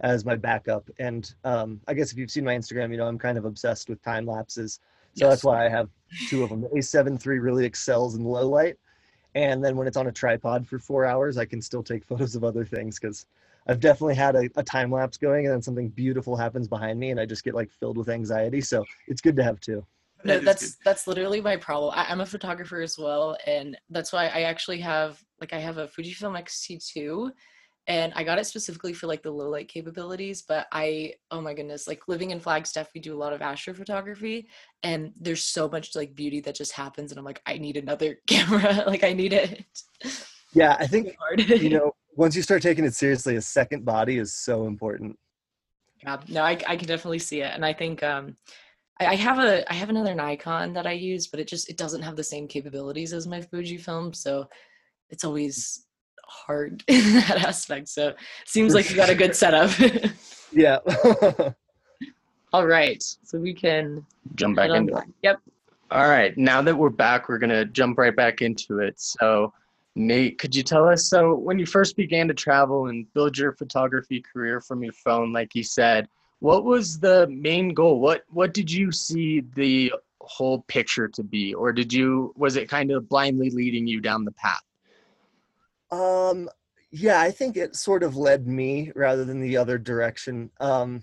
as 0.00 0.24
my 0.24 0.34
backup. 0.34 0.88
And 0.98 1.32
um, 1.44 1.80
I 1.88 1.94
guess 1.94 2.12
if 2.12 2.18
you've 2.18 2.30
seen 2.30 2.44
my 2.44 2.56
Instagram, 2.56 2.90
you 2.90 2.96
know 2.96 3.06
I'm 3.06 3.18
kind 3.18 3.36
of 3.36 3.44
obsessed 3.44 3.88
with 3.88 4.02
time 4.02 4.26
lapses. 4.26 4.80
So 5.14 5.26
yes. 5.26 5.30
that's 5.30 5.44
why 5.44 5.66
I 5.66 5.68
have 5.68 5.90
two 6.28 6.44
of 6.44 6.50
them. 6.50 6.62
The 6.62 6.68
A7 6.68 7.24
III 7.26 7.38
really 7.40 7.66
excels 7.66 8.14
in 8.14 8.24
low 8.24 8.48
light, 8.48 8.78
and 9.34 9.64
then 9.64 9.76
when 9.76 9.86
it's 9.86 9.96
on 9.96 10.06
a 10.06 10.12
tripod 10.12 10.66
for 10.66 10.78
four 10.78 11.04
hours, 11.04 11.38
I 11.38 11.44
can 11.44 11.60
still 11.62 11.82
take 11.82 12.04
photos 12.08 12.34
of 12.34 12.44
other 12.44 12.64
things 12.64 12.98
because 12.98 13.26
I've 13.66 13.80
definitely 13.80 14.14
had 14.14 14.36
a, 14.36 14.48
a 14.56 14.62
time 14.62 14.90
lapse 14.90 15.16
going, 15.16 15.46
and 15.46 15.54
then 15.54 15.62
something 15.62 15.88
beautiful 15.88 16.36
happens 16.36 16.68
behind 16.68 16.98
me, 16.98 17.10
and 17.10 17.20
I 17.20 17.26
just 17.26 17.44
get 17.44 17.54
like 17.54 17.70
filled 17.70 17.96
with 17.96 18.08
anxiety. 18.08 18.60
So 18.60 18.84
it's 19.06 19.20
good 19.20 19.36
to 19.36 19.42
have 19.42 19.60
two 19.60 19.84
no, 20.24 20.38
that's 20.38 20.76
that's 20.84 21.06
literally 21.06 21.40
my 21.40 21.56
problem. 21.56 21.92
I, 21.96 22.10
am 22.10 22.20
a 22.20 22.26
photographer 22.26 22.80
as 22.80 22.98
well, 22.98 23.36
and 23.46 23.76
that's 23.90 24.12
why 24.12 24.26
I 24.26 24.42
actually 24.42 24.80
have 24.80 25.22
like 25.40 25.52
I 25.52 25.58
have 25.58 25.78
a 25.78 25.88
Fujifilm 25.88 26.38
X-T2, 26.38 27.30
and 27.86 28.12
I 28.14 28.24
got 28.24 28.38
it 28.38 28.46
specifically 28.46 28.92
for 28.92 29.06
like 29.06 29.22
the 29.22 29.30
low 29.30 29.48
light 29.48 29.68
capabilities. 29.68 30.42
But 30.42 30.66
I, 30.72 31.14
oh 31.30 31.40
my 31.40 31.54
goodness, 31.54 31.88
like 31.88 32.08
living 32.08 32.30
in 32.30 32.40
Flagstaff, 32.40 32.90
we 32.94 33.00
do 33.00 33.14
a 33.14 33.18
lot 33.18 33.32
of 33.32 33.40
astrophotography, 33.40 34.46
and 34.82 35.12
there's 35.18 35.42
so 35.42 35.68
much 35.68 35.94
like 35.96 36.14
beauty 36.14 36.40
that 36.40 36.54
just 36.54 36.72
happens, 36.72 37.10
and 37.10 37.18
I'm 37.18 37.24
like, 37.24 37.42
I 37.46 37.58
need 37.58 37.76
another 37.76 38.18
camera, 38.26 38.84
like 38.86 39.04
I 39.04 39.12
need 39.12 39.32
it. 39.32 39.64
Yeah, 40.52 40.76
I 40.80 40.86
think 40.86 41.14
you 41.36 41.70
know 41.78 41.94
once 42.16 42.36
you 42.36 42.42
start 42.42 42.62
taking 42.62 42.84
it 42.84 42.94
seriously, 42.94 43.36
a 43.36 43.42
second 43.42 43.84
body 43.84 44.18
is 44.18 44.32
so 44.32 44.66
important. 44.66 45.18
Yeah, 46.02 46.18
no, 46.28 46.42
I, 46.42 46.58
I 46.66 46.76
can 46.76 46.88
definitely 46.88 47.18
see 47.18 47.40
it, 47.40 47.52
and 47.54 47.64
I 47.64 47.72
think 47.72 48.02
um, 48.02 48.36
I, 49.00 49.06
I 49.06 49.14
have 49.14 49.38
a 49.38 49.70
I 49.70 49.74
have 49.74 49.90
another 49.90 50.14
Nikon 50.14 50.72
that 50.74 50.86
I 50.86 50.92
use, 50.92 51.26
but 51.26 51.40
it 51.40 51.48
just 51.48 51.68
it 51.68 51.76
doesn't 51.76 52.02
have 52.02 52.16
the 52.16 52.24
same 52.24 52.46
capabilities 52.46 53.12
as 53.12 53.26
my 53.26 53.40
Fuji 53.40 53.78
film, 53.78 54.12
so 54.12 54.48
it's 55.10 55.24
always 55.24 55.86
hard 56.30 56.84
in 56.88 57.12
that 57.14 57.44
aspect. 57.46 57.88
So 57.88 58.14
seems 58.46 58.72
For 58.72 58.78
like 58.78 58.90
you 58.90 58.96
got 58.96 59.10
a 59.10 59.14
good 59.14 59.34
setup. 59.36 59.70
Yeah. 60.52 60.78
All 62.52 62.66
right, 62.66 63.00
so 63.22 63.38
we 63.38 63.54
can 63.54 64.04
Jump 64.34 64.56
back 64.56 64.64
head 64.64 64.70
on 64.72 64.76
into 64.88 64.96
it. 64.96 65.04
Yep. 65.22 65.40
All 65.92 66.08
right, 66.08 66.36
now 66.36 66.60
that 66.62 66.76
we're 66.76 66.90
back, 66.90 67.28
we're 67.28 67.38
gonna 67.38 67.64
jump 67.64 67.98
right 67.98 68.14
back 68.14 68.42
into 68.42 68.80
it. 68.80 69.00
So, 69.00 69.52
Nate, 69.94 70.38
could 70.38 70.54
you 70.56 70.64
tell 70.64 70.88
us? 70.88 71.06
So, 71.06 71.36
when 71.36 71.60
you 71.60 71.66
first 71.66 71.96
began 71.96 72.26
to 72.26 72.34
travel 72.34 72.86
and 72.86 73.06
build 73.14 73.38
your 73.38 73.52
photography 73.52 74.20
career 74.20 74.60
from 74.60 74.82
your 74.82 74.92
phone, 74.92 75.32
like 75.32 75.54
you 75.54 75.62
said, 75.62 76.08
what 76.40 76.64
was 76.64 76.98
the 76.98 77.28
main 77.28 77.72
goal? 77.72 78.00
What 78.00 78.24
What 78.30 78.52
did 78.52 78.70
you 78.70 78.90
see 78.90 79.42
the 79.54 79.92
whole 80.20 80.62
picture 80.62 81.06
to 81.08 81.22
be, 81.22 81.54
or 81.54 81.72
did 81.72 81.92
you 81.92 82.32
was 82.36 82.56
it 82.56 82.68
kind 82.68 82.90
of 82.90 83.08
blindly 83.08 83.50
leading 83.50 83.86
you 83.86 84.00
down 84.00 84.24
the 84.24 84.32
path? 84.32 84.62
Um, 85.90 86.48
yeah, 86.90 87.20
I 87.20 87.30
think 87.30 87.56
it 87.56 87.76
sort 87.76 88.02
of 88.02 88.16
led 88.16 88.46
me 88.46 88.92
rather 88.94 89.24
than 89.24 89.40
the 89.40 89.56
other 89.56 89.78
direction. 89.78 90.50
Um, 90.60 91.02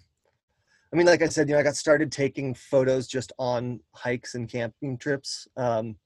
I 0.92 0.96
mean, 0.96 1.06
like 1.06 1.22
I 1.22 1.28
said, 1.28 1.50
you 1.50 1.56
know, 1.56 1.60
I 1.60 1.64
got 1.64 1.76
started 1.76 2.12
taking 2.12 2.54
photos 2.54 3.08
just 3.08 3.32
on 3.38 3.82
hikes 3.94 4.36
and 4.36 4.50
camping 4.50 4.98
trips. 4.98 5.48
Um, 5.58 5.98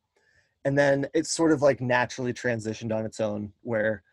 and 0.65 0.77
then 0.77 1.07
it 1.13 1.25
sort 1.25 1.51
of 1.51 1.61
like 1.61 1.81
naturally 1.81 2.33
transitioned 2.33 2.95
on 2.95 3.05
its 3.05 3.19
own 3.19 3.53
where 3.61 4.03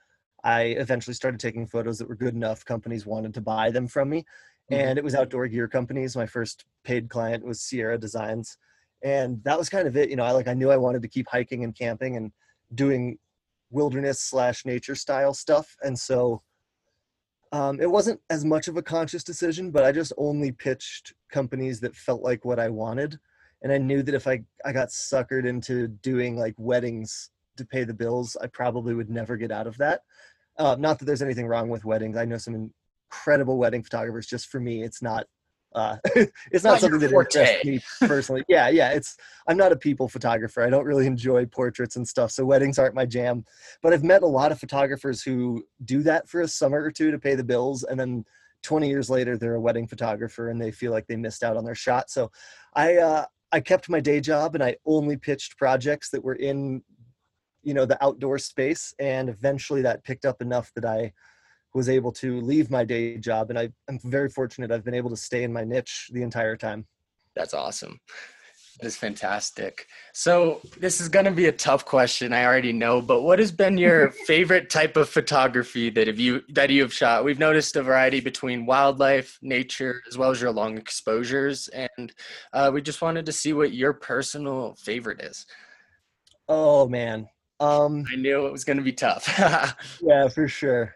I 0.44 0.62
eventually 0.62 1.14
started 1.14 1.40
taking 1.40 1.66
photos 1.66 1.98
that 1.98 2.08
were 2.08 2.14
good 2.14 2.34
enough. 2.34 2.64
Companies 2.64 3.06
wanted 3.06 3.34
to 3.34 3.40
buy 3.40 3.70
them 3.70 3.86
from 3.88 4.08
me. 4.10 4.24
Mhm. 4.70 4.76
And 4.76 4.98
it 4.98 5.04
was 5.04 5.14
outdoor 5.14 5.48
gear 5.48 5.68
companies. 5.68 6.16
My 6.16 6.26
first 6.26 6.64
paid 6.84 7.08
client 7.08 7.44
was 7.44 7.60
Sierra 7.60 7.98
Designs. 7.98 8.56
And 9.02 9.42
that 9.44 9.58
was 9.58 9.68
kind 9.68 9.86
of 9.86 9.96
it. 9.96 10.10
You 10.10 10.16
know, 10.16 10.24
I 10.24 10.32
like 10.32 10.48
I 10.48 10.54
knew 10.54 10.70
I 10.70 10.76
wanted 10.76 11.02
to 11.02 11.08
keep 11.08 11.28
hiking 11.28 11.64
and 11.64 11.74
camping 11.74 12.16
and 12.16 12.32
doing 12.74 13.18
wilderness 13.70 14.20
slash 14.20 14.64
nature 14.64 14.94
style 14.94 15.34
stuff 15.34 15.76
and 15.82 15.98
so 15.98 16.42
um, 17.50 17.80
it 17.80 17.90
wasn't 17.90 18.20
as 18.28 18.44
much 18.44 18.68
of 18.68 18.76
a 18.76 18.82
conscious 18.82 19.24
decision 19.24 19.70
but 19.70 19.84
i 19.84 19.92
just 19.92 20.12
only 20.16 20.52
pitched 20.52 21.14
companies 21.30 21.80
that 21.80 21.96
felt 21.96 22.22
like 22.22 22.44
what 22.44 22.58
i 22.58 22.68
wanted 22.68 23.18
and 23.62 23.72
i 23.72 23.78
knew 23.78 24.02
that 24.02 24.14
if 24.14 24.26
i 24.26 24.42
i 24.64 24.72
got 24.72 24.88
suckered 24.88 25.46
into 25.46 25.88
doing 25.88 26.36
like 26.36 26.54
weddings 26.58 27.30
to 27.56 27.64
pay 27.64 27.84
the 27.84 27.94
bills 27.94 28.36
i 28.42 28.46
probably 28.46 28.94
would 28.94 29.10
never 29.10 29.36
get 29.36 29.50
out 29.50 29.66
of 29.66 29.76
that. 29.78 30.02
Uh, 30.58 30.76
not 30.78 30.98
that 30.98 31.04
there's 31.04 31.22
anything 31.22 31.46
wrong 31.46 31.68
with 31.68 31.84
weddings. 31.84 32.16
I 32.16 32.24
know 32.24 32.36
some 32.36 32.72
incredible 33.10 33.58
wedding 33.58 33.82
photographers 33.82 34.26
just 34.26 34.48
for 34.48 34.60
me 34.60 34.82
it's 34.82 35.00
not 35.00 35.26
uh, 35.74 35.96
it's 36.50 36.64
not, 36.64 36.72
Not 36.72 36.80
something 36.80 37.00
that 37.00 37.12
interests 37.12 37.64
me 37.64 37.80
personally. 38.00 38.42
Yeah 38.48 38.68
yeah 38.68 38.90
it's 38.90 39.16
i'm 39.46 39.56
not 39.56 39.72
a 39.72 39.76
people 39.76 40.08
photographer. 40.08 40.62
I 40.62 40.70
don't 40.70 40.86
really 40.86 41.06
enjoy 41.06 41.46
portraits 41.46 41.96
and 41.96 42.06
stuff 42.06 42.30
so 42.30 42.44
weddings 42.44 42.78
aren't 42.78 42.94
my 42.94 43.06
jam. 43.06 43.44
But 43.82 43.92
I've 43.92 44.04
met 44.04 44.22
a 44.22 44.26
lot 44.26 44.52
of 44.52 44.58
photographers 44.58 45.22
who 45.22 45.64
do 45.84 46.02
that 46.04 46.28
for 46.28 46.40
a 46.40 46.48
summer 46.48 46.82
or 46.82 46.90
two 46.90 47.10
to 47.10 47.18
pay 47.18 47.34
the 47.34 47.44
bills, 47.44 47.84
and 47.84 47.98
then 47.98 48.24
20 48.62 48.88
years 48.88 49.08
later 49.08 49.36
they're 49.36 49.54
a 49.54 49.60
wedding 49.60 49.86
photographer 49.86 50.50
and 50.50 50.60
they 50.60 50.70
feel 50.70 50.90
like 50.90 51.06
they 51.06 51.16
missed 51.16 51.44
out 51.44 51.56
on 51.56 51.64
their 51.64 51.74
shot. 51.74 52.10
So 52.10 52.30
I 52.74 52.96
uh, 52.96 53.24
I 53.52 53.60
kept 53.60 53.88
my 53.88 54.00
day 54.00 54.20
job 54.20 54.54
and 54.54 54.64
I 54.64 54.76
only 54.86 55.16
pitched 55.16 55.56
projects 55.58 56.10
that 56.10 56.24
were 56.24 56.34
in 56.34 56.82
you 57.62 57.74
know 57.74 57.84
the 57.84 58.02
outdoor 58.02 58.38
space, 58.38 58.94
and 58.98 59.28
eventually 59.28 59.82
that 59.82 60.04
picked 60.04 60.24
up 60.24 60.40
enough 60.40 60.72
that 60.74 60.84
I 60.84 61.12
was 61.74 61.88
able 61.88 62.12
to 62.12 62.40
leave 62.40 62.70
my 62.70 62.84
day 62.84 63.18
job, 63.18 63.50
and 63.50 63.58
I, 63.58 63.70
I'm 63.88 63.98
very 64.04 64.28
fortunate. 64.28 64.70
I've 64.70 64.84
been 64.84 64.94
able 64.94 65.10
to 65.10 65.16
stay 65.16 65.44
in 65.44 65.52
my 65.52 65.64
niche 65.64 66.10
the 66.12 66.22
entire 66.22 66.56
time. 66.56 66.86
That's 67.34 67.54
awesome. 67.54 68.00
That's 68.80 68.96
fantastic. 68.96 69.86
So 70.12 70.60
this 70.78 71.00
is 71.00 71.08
going 71.08 71.24
to 71.24 71.32
be 71.32 71.46
a 71.46 71.52
tough 71.52 71.84
question, 71.84 72.32
I 72.32 72.44
already 72.44 72.72
know. 72.72 73.00
But 73.02 73.22
what 73.22 73.40
has 73.40 73.50
been 73.50 73.76
your 73.76 74.10
favorite 74.26 74.70
type 74.70 74.96
of 74.96 75.08
photography 75.08 75.90
that 75.90 76.06
have 76.06 76.20
you 76.20 76.42
that 76.50 76.70
you 76.70 76.82
have 76.82 76.92
shot? 76.92 77.24
We've 77.24 77.40
noticed 77.40 77.74
a 77.74 77.82
variety 77.82 78.20
between 78.20 78.66
wildlife, 78.66 79.36
nature, 79.42 80.00
as 80.08 80.16
well 80.16 80.30
as 80.30 80.40
your 80.40 80.52
long 80.52 80.78
exposures, 80.78 81.68
and 81.68 82.12
uh, 82.52 82.70
we 82.72 82.80
just 82.80 83.02
wanted 83.02 83.26
to 83.26 83.32
see 83.32 83.52
what 83.52 83.72
your 83.72 83.92
personal 83.92 84.76
favorite 84.78 85.22
is. 85.22 85.44
Oh 86.48 86.88
man. 86.88 87.28
Um, 87.60 88.04
I 88.12 88.14
knew 88.14 88.46
it 88.46 88.52
was 88.52 88.62
going 88.64 88.76
to 88.76 88.84
be 88.84 88.92
tough. 88.92 89.26
Yeah, 90.00 90.28
for 90.28 90.46
sure. 90.46 90.94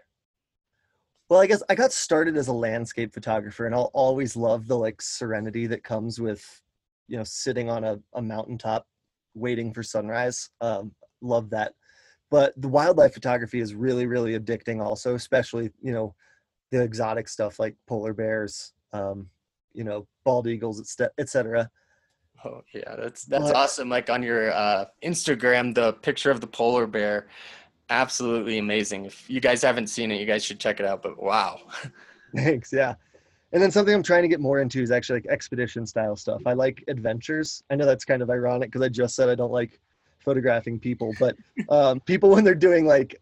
Well, 1.33 1.41
I 1.41 1.47
guess 1.47 1.63
I 1.71 1.75
got 1.75 1.95
started 1.95 2.37
as 2.37 2.49
a 2.49 2.53
landscape 2.53 3.15
photographer, 3.15 3.65
and 3.65 3.75
I'll 3.75 3.91
always 3.95 4.37
love 4.37 4.67
the 4.67 4.77
like 4.77 5.01
serenity 5.01 5.67
that 5.69 5.83
comes 5.83 6.21
with, 6.21 6.45
you 7.09 7.17
know, 7.17 7.25
sitting 7.25 7.71
on 7.71 7.85
a, 7.85 7.99
a 8.13 8.21
mountaintop 8.21 8.87
waiting 9.33 9.73
for 9.73 9.83
sunrise. 9.83 10.51
Um, 10.61 10.95
love 11.23 11.49
that. 11.49 11.73
But 12.31 12.53
the 12.61 12.69
wildlife 12.69 13.15
photography 13.15 13.61
is 13.61 13.75
really, 13.75 14.05
really 14.05 14.39
addicting, 14.39 14.85
also, 14.85 15.15
especially, 15.15 15.71
you 15.81 15.95
know, 15.95 16.15
the 16.71 16.83
exotic 16.83 17.29
stuff 17.31 17.59
like 17.59 17.77
polar 17.87 18.13
bears, 18.13 18.75
um, 18.93 19.31
you 19.73 19.85
know, 19.85 20.07
bald 20.27 20.47
eagles, 20.47 20.81
et 20.81 20.87
cet- 20.87 21.15
et 21.17 21.31
cetera. 21.31 21.71
oh 22.45 22.61
yeah, 22.75 22.95
that's 22.95 23.25
that's 23.25 23.45
But- 23.45 23.57
awesome. 23.57 23.89
Like 23.89 24.11
on 24.11 24.23
your 24.23 24.53
uh, 24.53 24.85
Instagram, 25.03 25.75
the 25.75 25.95
picture 25.95 26.31
of 26.31 26.43
the 26.43 26.47
polar 26.47 26.87
bear, 26.87 27.29
absolutely 27.93 28.59
amazing. 28.59 29.05
If 29.05 29.29
you 29.29 29.41
guys 29.41 29.63
haven't 29.63 29.89
seen 29.89 30.11
it, 30.11 30.19
you 30.21 30.27
guys 30.27 30.45
should 30.45 30.59
check 30.59 30.81
it 30.81 30.87
out. 30.87 31.03
But 31.03 31.23
wow. 31.23 31.61
Thanks. 32.37 32.73
Yeah. 32.73 32.95
And 33.53 33.63
then 33.63 33.71
something 33.71 33.95
I'm 33.95 34.03
trying 34.03 34.23
to 34.23 34.29
get 34.29 34.41
more 34.41 34.61
into 34.61 34.83
is 34.83 34.91
actually 34.91 35.21
like 35.21 35.27
expedition 35.27 35.87
style 35.87 36.17
stuff. 36.17 36.41
I 36.47 36.55
like 36.55 36.83
adventures. 36.89 37.63
I 37.71 37.77
know 37.77 37.85
that's 37.85 38.05
kind 38.05 38.23
of 38.23 38.31
ironic 38.31 38.71
because 38.71 38.83
I 38.83 38.89
just 38.89 39.15
said 39.15 39.29
I 39.29 39.35
don't 39.35 39.53
like 39.53 39.79
photographing 40.21 40.81
people, 40.81 41.13
but 41.21 41.37
um, 41.69 42.01
people 42.07 42.31
when 42.31 42.45
they're 42.45 42.55
doing 42.55 42.87
like 42.87 43.21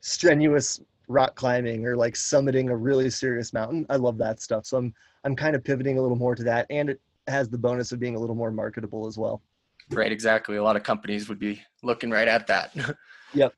strenuous 0.00 0.80
rock 1.08 1.34
climbing 1.34 1.86
or 1.86 1.96
like 1.96 2.14
summiting 2.14 2.70
a 2.70 2.76
really 2.76 3.10
serious 3.10 3.52
mountain, 3.52 3.84
I 3.90 3.96
love 3.96 4.16
that 4.18 4.40
stuff. 4.40 4.64
So 4.64 4.76
I'm 4.76 4.94
I'm 5.24 5.34
kind 5.34 5.56
of 5.56 5.64
pivoting 5.64 5.98
a 5.98 6.02
little 6.02 6.16
more 6.16 6.36
to 6.36 6.44
that, 6.44 6.66
and 6.70 6.90
it 6.90 7.00
has 7.26 7.48
the 7.48 7.58
bonus 7.58 7.90
of 7.92 7.98
being 7.98 8.14
a 8.14 8.18
little 8.18 8.36
more 8.36 8.52
marketable 8.52 9.08
as 9.08 9.18
well. 9.18 9.42
Right, 9.90 10.12
exactly. 10.12 10.56
A 10.56 10.62
lot 10.62 10.76
of 10.76 10.82
companies 10.82 11.28
would 11.28 11.38
be 11.38 11.62
looking 11.82 12.10
right 12.10 12.28
at 12.28 12.46
that. 12.46 12.74
Yep. 13.34 13.52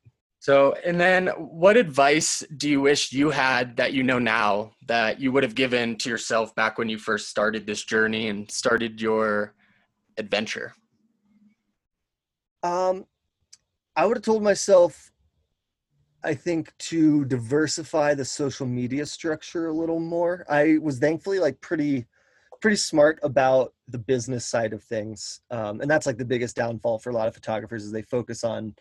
So, 0.46 0.76
and 0.84 1.00
then 1.00 1.26
what 1.26 1.76
advice 1.76 2.44
do 2.56 2.70
you 2.70 2.80
wish 2.80 3.12
you 3.12 3.30
had 3.30 3.76
that 3.78 3.92
you 3.92 4.04
know 4.04 4.20
now 4.20 4.70
that 4.86 5.20
you 5.20 5.32
would 5.32 5.42
have 5.42 5.56
given 5.56 5.96
to 5.96 6.08
yourself 6.08 6.54
back 6.54 6.78
when 6.78 6.88
you 6.88 6.98
first 6.98 7.28
started 7.28 7.66
this 7.66 7.82
journey 7.82 8.28
and 8.28 8.48
started 8.48 9.00
your 9.00 9.54
adventure? 10.18 10.72
Um, 12.62 13.06
I 13.96 14.06
would 14.06 14.18
have 14.18 14.22
told 14.22 14.44
myself, 14.44 15.10
I 16.22 16.34
think, 16.34 16.72
to 16.90 17.24
diversify 17.24 18.14
the 18.14 18.24
social 18.24 18.68
media 18.68 19.04
structure 19.04 19.66
a 19.66 19.72
little 19.72 19.98
more. 19.98 20.46
I 20.48 20.78
was 20.80 21.00
thankfully 21.00 21.40
like 21.40 21.60
pretty, 21.60 22.06
pretty 22.60 22.76
smart 22.76 23.18
about 23.24 23.74
the 23.88 23.98
business 23.98 24.46
side 24.46 24.72
of 24.72 24.84
things, 24.84 25.40
um, 25.50 25.80
and 25.80 25.90
that's 25.90 26.06
like 26.06 26.18
the 26.18 26.24
biggest 26.24 26.54
downfall 26.54 27.00
for 27.00 27.10
a 27.10 27.14
lot 27.14 27.26
of 27.26 27.34
photographers 27.34 27.82
is 27.82 27.90
they 27.90 28.02
focus 28.02 28.44
on 28.44 28.76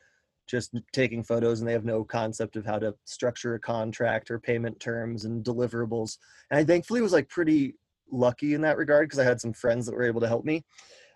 just 0.47 0.75
taking 0.93 1.23
photos 1.23 1.59
and 1.59 1.67
they 1.67 1.73
have 1.73 1.85
no 1.85 2.03
concept 2.03 2.55
of 2.55 2.65
how 2.65 2.79
to 2.79 2.93
structure 3.05 3.55
a 3.55 3.59
contract 3.59 4.29
or 4.29 4.39
payment 4.39 4.79
terms 4.79 5.25
and 5.25 5.43
deliverables. 5.43 6.17
And 6.51 6.59
I 6.59 6.63
thankfully 6.63 7.01
was 7.01 7.13
like 7.13 7.29
pretty 7.29 7.75
lucky 8.11 8.53
in 8.53 8.61
that 8.61 8.77
regard 8.77 9.07
because 9.07 9.19
I 9.19 9.23
had 9.23 9.41
some 9.41 9.53
friends 9.53 9.85
that 9.85 9.95
were 9.95 10.03
able 10.03 10.21
to 10.21 10.27
help 10.27 10.45
me. 10.45 10.63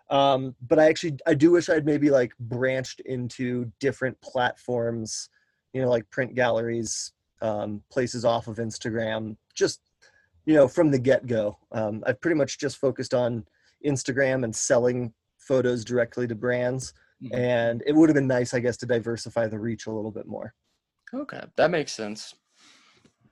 Um, 0.10 0.56
but 0.68 0.80
i 0.80 0.88
actually 0.90 1.18
i 1.28 1.36
do 1.36 1.52
wish 1.52 1.70
i'd 1.70 1.86
maybe 1.86 2.10
like 2.10 2.32
branched 2.40 3.00
into 3.02 3.72
different 3.80 4.20
platforms 4.22 5.30
you 5.72 5.82
know 5.82 5.90
like 5.90 6.10
print 6.10 6.34
galleries 6.34 7.14
um, 7.42 7.84
places 7.92 8.26
off 8.26 8.48
of 8.48 8.58
instagram 8.58 9.38
just 9.54 9.82
you 10.46 10.56
know 10.56 10.68
from 10.68 10.90
the 10.90 10.98
get-go. 10.98 11.58
Um, 11.72 12.04
i've 12.08 12.20
pretty 12.22 12.38
much 12.38 12.58
just 12.58 12.78
focused 12.78 13.14
on 13.14 13.46
instagram 13.86 14.44
and 14.44 14.56
selling 14.56 15.14
photos 15.38 15.86
directly 15.86 16.26
to 16.28 16.36
brands 16.36 16.94
Mhm. 17.24 17.36
and 17.38 17.84
it 17.86 17.94
would 17.94 18.08
have 18.10 18.16
been 18.16 18.28
nice 18.28 18.54
i 18.54 18.60
guess 18.60 18.78
to 18.78 18.86
diversify 18.86 19.46
the 19.48 19.60
reach 19.60 19.88
a 19.88 19.92
little 19.92 20.12
bit 20.12 20.26
more 20.28 20.54
Okay, 21.12 21.42
that 21.56 21.72
makes 21.72 21.92
sense. 21.92 22.36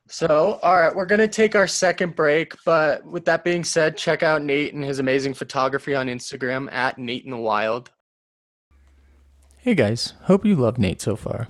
So, 0.08 0.58
all 0.64 0.78
right, 0.78 0.96
we're 0.96 1.06
going 1.06 1.20
to 1.20 1.28
take 1.28 1.54
our 1.56 1.68
second 1.68 2.16
break. 2.16 2.56
But 2.66 3.06
with 3.06 3.26
that 3.26 3.44
being 3.44 3.64
said, 3.64 3.96
check 3.96 4.24
out 4.24 4.42
Nate 4.42 4.74
and 4.74 4.84
his 4.84 4.98
amazing 4.98 5.36
photography 5.36 5.94
on 5.94 6.08
Instagram 6.08 6.72
at 6.74 6.98
Nate 6.98 7.26
in 7.26 7.30
the 7.30 7.38
Wild. 7.38 7.92
Hey 9.58 9.76
guys, 9.76 10.14
hope 10.24 10.44
you 10.44 10.56
love 10.56 10.80
Nate 10.80 11.02
so 11.02 11.16
far. 11.16 11.50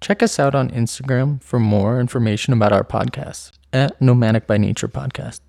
Check 0.00 0.22
us 0.22 0.38
out 0.38 0.54
on 0.54 0.70
Instagram 0.70 1.42
for 1.42 1.58
more 1.58 1.98
information 1.98 2.52
about 2.52 2.72
our 2.72 2.84
podcast 2.84 3.52
at 3.72 4.00
Nomadic 4.00 4.46
by 4.46 4.56
Nature 4.56 4.86
Podcast. 4.86 5.40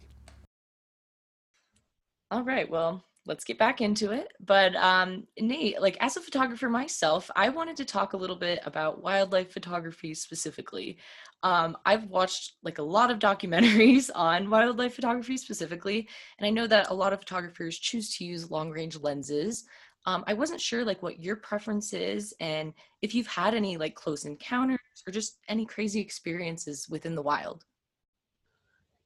All 2.31 2.43
right. 2.43 2.67
Well, 2.69 3.03
let's 3.25 3.44
get 3.44 3.58
back 3.58 3.82
into 3.82 4.12
it. 4.12 4.32
But 4.39 4.75
um, 4.75 5.25
Nate, 5.39 5.82
like 5.82 5.98
as 6.00 6.17
a 6.17 6.22
photographer 6.22 6.70
myself, 6.70 7.29
I 7.36 7.50
wanted 7.50 7.75
to 7.77 7.86
talk 7.86 8.13
a 8.13 8.17
little 8.17 8.36
bit 8.36 8.60
about 8.65 9.01
wildlife 9.01 9.51
photography 9.51 10.13
specifically. 10.13 10.98
Um, 11.44 11.77
I've 11.86 12.05
watched 12.05 12.53
like 12.63 12.77
a 12.77 12.84
lot 12.84 13.12
of 13.12 13.20
documentaries 13.29 14.10
on 14.13 14.50
wildlife 14.50 14.96
photography 14.96 15.38
specifically, 15.38 16.08
and 16.38 16.46
I 16.46 16.50
know 16.50 16.67
that 16.67 16.89
a 16.89 16.94
lot 16.94 17.13
of 17.13 17.20
photographers 17.20 17.77
choose 17.77 18.15
to 18.17 18.25
use 18.25 18.51
long 18.51 18.70
range 18.70 18.98
lenses. 18.98 19.65
Um, 20.08 20.24
I 20.27 20.34
wasn't 20.34 20.62
sure 20.62 20.86
like 20.86 21.01
what 21.01 21.20
your 21.20 21.36
preference 21.36 21.91
is 21.91 22.32
and 22.39 22.74
if 23.01 23.15
you've 23.15 23.25
had 23.25 23.55
any 23.55 23.75
like 23.75 23.96
close 23.96 24.25
encounters 24.25 24.79
or 25.08 25.12
just 25.12 25.39
any 25.50 25.65
crazy 25.65 26.00
experiences 26.00 26.88
within 26.89 27.15
the 27.15 27.24
wild. 27.24 27.65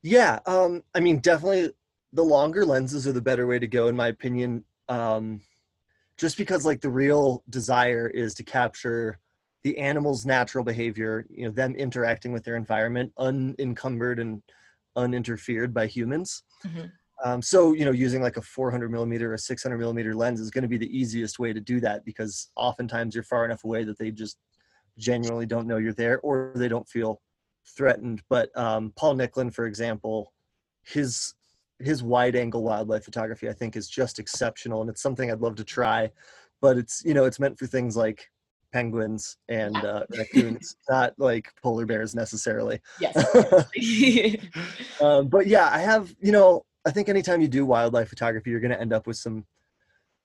Yeah, 0.01 0.39
um, 0.45 0.83
I 0.95 0.99
mean, 0.99 1.19
definitely 1.19 1.71
the 2.13 2.23
longer 2.23 2.65
lenses 2.65 3.07
are 3.07 3.11
the 3.11 3.21
better 3.21 3.47
way 3.47 3.59
to 3.59 3.67
go, 3.67 3.87
in 3.87 3.95
my 3.95 4.07
opinion. 4.07 4.63
Um, 4.87 5.41
just 6.17 6.37
because, 6.37 6.65
like, 6.65 6.81
the 6.81 6.89
real 6.89 7.43
desire 7.49 8.07
is 8.07 8.33
to 8.35 8.43
capture 8.43 9.19
the 9.63 9.77
animal's 9.77 10.25
natural 10.25 10.63
behavior, 10.63 11.25
you 11.29 11.45
know, 11.45 11.51
them 11.51 11.75
interacting 11.75 12.31
with 12.31 12.43
their 12.43 12.55
environment 12.55 13.11
unencumbered 13.17 14.19
and 14.19 14.41
uninterfered 14.95 15.73
by 15.73 15.85
humans. 15.85 16.43
Mm-hmm. 16.65 16.87
Um, 17.23 17.41
so, 17.41 17.73
you 17.73 17.83
know, 17.83 17.91
using 17.91 18.21
like 18.21 18.37
a 18.37 18.41
400 18.41 18.89
millimeter 18.89 19.33
or 19.33 19.37
600 19.37 19.77
millimeter 19.77 20.15
lens 20.15 20.39
is 20.39 20.49
going 20.49 20.61
to 20.61 20.69
be 20.69 20.77
the 20.77 20.97
easiest 20.97 21.37
way 21.37 21.51
to 21.51 21.59
do 21.59 21.81
that 21.81 22.05
because 22.05 22.49
oftentimes 22.55 23.13
you're 23.13 23.23
far 23.23 23.43
enough 23.43 23.65
away 23.65 23.83
that 23.83 23.97
they 23.97 24.09
just 24.09 24.37
genuinely 24.97 25.45
don't 25.45 25.67
know 25.67 25.77
you're 25.77 25.93
there 25.93 26.19
or 26.21 26.53
they 26.55 26.69
don't 26.69 26.87
feel 26.87 27.21
threatened. 27.75 28.21
But 28.29 28.57
um, 28.57 28.93
Paul 28.95 29.15
Nicklen, 29.15 29.53
for 29.53 29.65
example, 29.65 30.33
his 30.83 31.33
his 31.79 32.03
wide 32.03 32.35
angle 32.35 32.63
wildlife 32.63 33.03
photography 33.03 33.49
I 33.49 33.53
think 33.53 33.75
is 33.75 33.89
just 33.89 34.19
exceptional, 34.19 34.81
and 34.81 34.89
it's 34.89 35.01
something 35.01 35.31
I'd 35.31 35.41
love 35.41 35.55
to 35.55 35.63
try. 35.63 36.11
But 36.61 36.77
it's 36.77 37.03
you 37.05 37.13
know 37.13 37.25
it's 37.25 37.39
meant 37.39 37.57
for 37.57 37.67
things 37.67 37.95
like 37.95 38.29
penguins 38.71 39.37
and 39.47 39.75
uh, 39.77 40.03
raccoons, 40.15 40.75
not 40.89 41.13
like 41.17 41.51
polar 41.63 41.85
bears 41.85 42.13
necessarily. 42.13 42.79
Yes. 42.99 43.15
um, 45.01 45.27
but 45.27 45.47
yeah, 45.47 45.69
I 45.71 45.79
have 45.79 46.13
you 46.19 46.31
know 46.31 46.65
I 46.85 46.91
think 46.91 47.09
anytime 47.09 47.41
you 47.41 47.47
do 47.47 47.65
wildlife 47.65 48.09
photography, 48.09 48.49
you're 48.49 48.59
going 48.59 48.71
to 48.71 48.81
end 48.81 48.93
up 48.93 49.07
with 49.07 49.17
some 49.17 49.45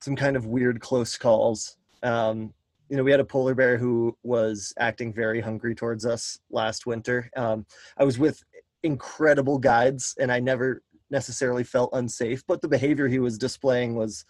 some 0.00 0.16
kind 0.16 0.36
of 0.36 0.46
weird 0.46 0.80
close 0.80 1.16
calls. 1.16 1.76
Um, 2.02 2.52
you 2.88 2.96
know, 2.96 3.02
we 3.02 3.10
had 3.10 3.20
a 3.20 3.24
polar 3.24 3.54
bear 3.54 3.78
who 3.78 4.16
was 4.22 4.72
acting 4.78 5.12
very 5.12 5.40
hungry 5.40 5.74
towards 5.74 6.04
us 6.04 6.38
last 6.50 6.86
winter. 6.86 7.30
Um, 7.36 7.64
I 7.96 8.04
was 8.04 8.18
with 8.18 8.42
incredible 8.82 9.58
guides, 9.58 10.14
and 10.20 10.30
I 10.30 10.40
never 10.40 10.82
necessarily 11.14 11.62
felt 11.62 11.90
unsafe, 11.92 12.44
but 12.46 12.60
the 12.60 12.68
behavior 12.68 13.06
he 13.06 13.20
was 13.20 13.38
displaying 13.38 13.94
was 13.94 14.24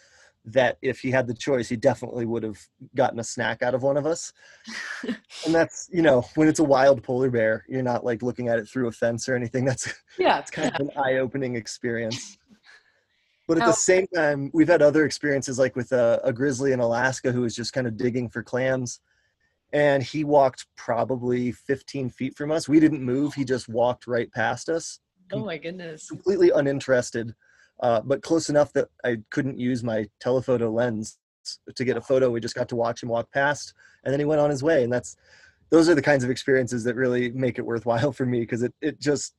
that 0.45 0.77
if 0.83 1.01
he 1.01 1.11
had 1.11 1.27
the 1.27 1.35
choice, 1.35 1.71
he 1.71 1.77
definitely 1.77 2.27
would 2.27 2.43
have 2.43 2.59
gotten 2.95 3.19
a 3.19 3.25
snack 3.25 3.63
out 3.63 3.75
of 3.75 3.83
one 3.83 3.97
of 3.97 4.05
us. 4.05 4.33
and 5.47 5.55
that's, 5.55 5.89
you 5.91 6.03
know, 6.03 6.21
when 6.35 6.47
it's 6.47 6.59
a 6.59 6.65
wild 6.65 7.03
polar 7.03 7.31
bear, 7.31 7.65
you're 7.69 7.83
not 7.83 8.05
like 8.05 8.23
looking 8.23 8.49
at 8.49 8.59
it 8.59 8.69
through 8.69 8.89
a 8.89 8.93
fence 8.93 9.27
or 9.27 9.35
anything. 9.35 9.65
That's 9.65 9.93
yeah, 10.19 10.39
it's 10.39 10.51
kind 10.59 10.71
of 10.75 10.81
an 10.81 10.91
eye-opening 10.97 11.57
experience. 11.57 12.39
But 13.47 13.59
at 13.59 13.67
the 13.67 13.73
same 13.73 14.07
time, 14.07 14.51
we've 14.55 14.69
had 14.69 14.81
other 14.81 15.05
experiences 15.05 15.59
like 15.59 15.77
with 15.77 15.93
a, 15.93 16.19
a 16.25 16.33
grizzly 16.33 16.73
in 16.73 16.81
Alaska 16.81 17.31
who 17.31 17.43
was 17.43 17.55
just 17.55 17.75
kind 17.75 17.87
of 17.87 17.99
digging 17.99 18.31
for 18.31 18.43
clams. 18.43 19.01
And 19.71 20.03
he 20.03 20.25
walked 20.25 20.65
probably 20.77 21.53
15 21.53 22.09
feet 22.09 22.39
from 22.39 22.51
us. 22.51 22.71
We 22.71 22.81
didn't 22.81 23.03
move. 23.03 23.35
He 23.35 23.45
just 23.45 23.69
walked 23.69 24.07
right 24.07 24.33
past 24.33 24.71
us. 24.71 24.99
Oh 25.33 25.45
my 25.45 25.59
goodness. 25.59 26.09
Completely 26.09 26.51
uninterested, 26.51 27.35
uh, 27.81 28.01
but 28.01 28.23
close 28.23 28.51
enough 28.51 28.73
that 28.75 28.89
I 29.05 29.19
couldn't 29.31 29.59
use 29.59 29.83
my 29.83 30.07
telephoto 30.21 30.71
lens 30.71 31.19
to 31.75 31.85
get 31.85 31.97
a 31.97 32.01
photo. 32.01 32.31
We 32.31 32.41
just 32.41 32.55
got 32.55 32.69
to 32.71 32.77
watch 32.77 33.03
him 33.03 33.09
walk 33.09 33.31
past, 33.33 33.75
and 34.05 34.13
then 34.13 34.21
he 34.21 34.27
went 34.27 34.41
on 34.41 34.51
his 34.51 34.63
way. 34.63 34.85
And 34.85 34.93
that's 34.93 35.17
those 35.71 35.89
are 35.89 35.95
the 35.95 36.03
kinds 36.03 36.25
of 36.25 36.31
experiences 36.31 36.85
that 36.85 36.95
really 36.95 37.31
make 37.31 37.59
it 37.59 37.67
worthwhile 37.67 38.13
for 38.13 38.27
me 38.27 38.41
because 38.41 38.63
it 38.63 38.75
it 38.81 39.01
just 39.01 39.35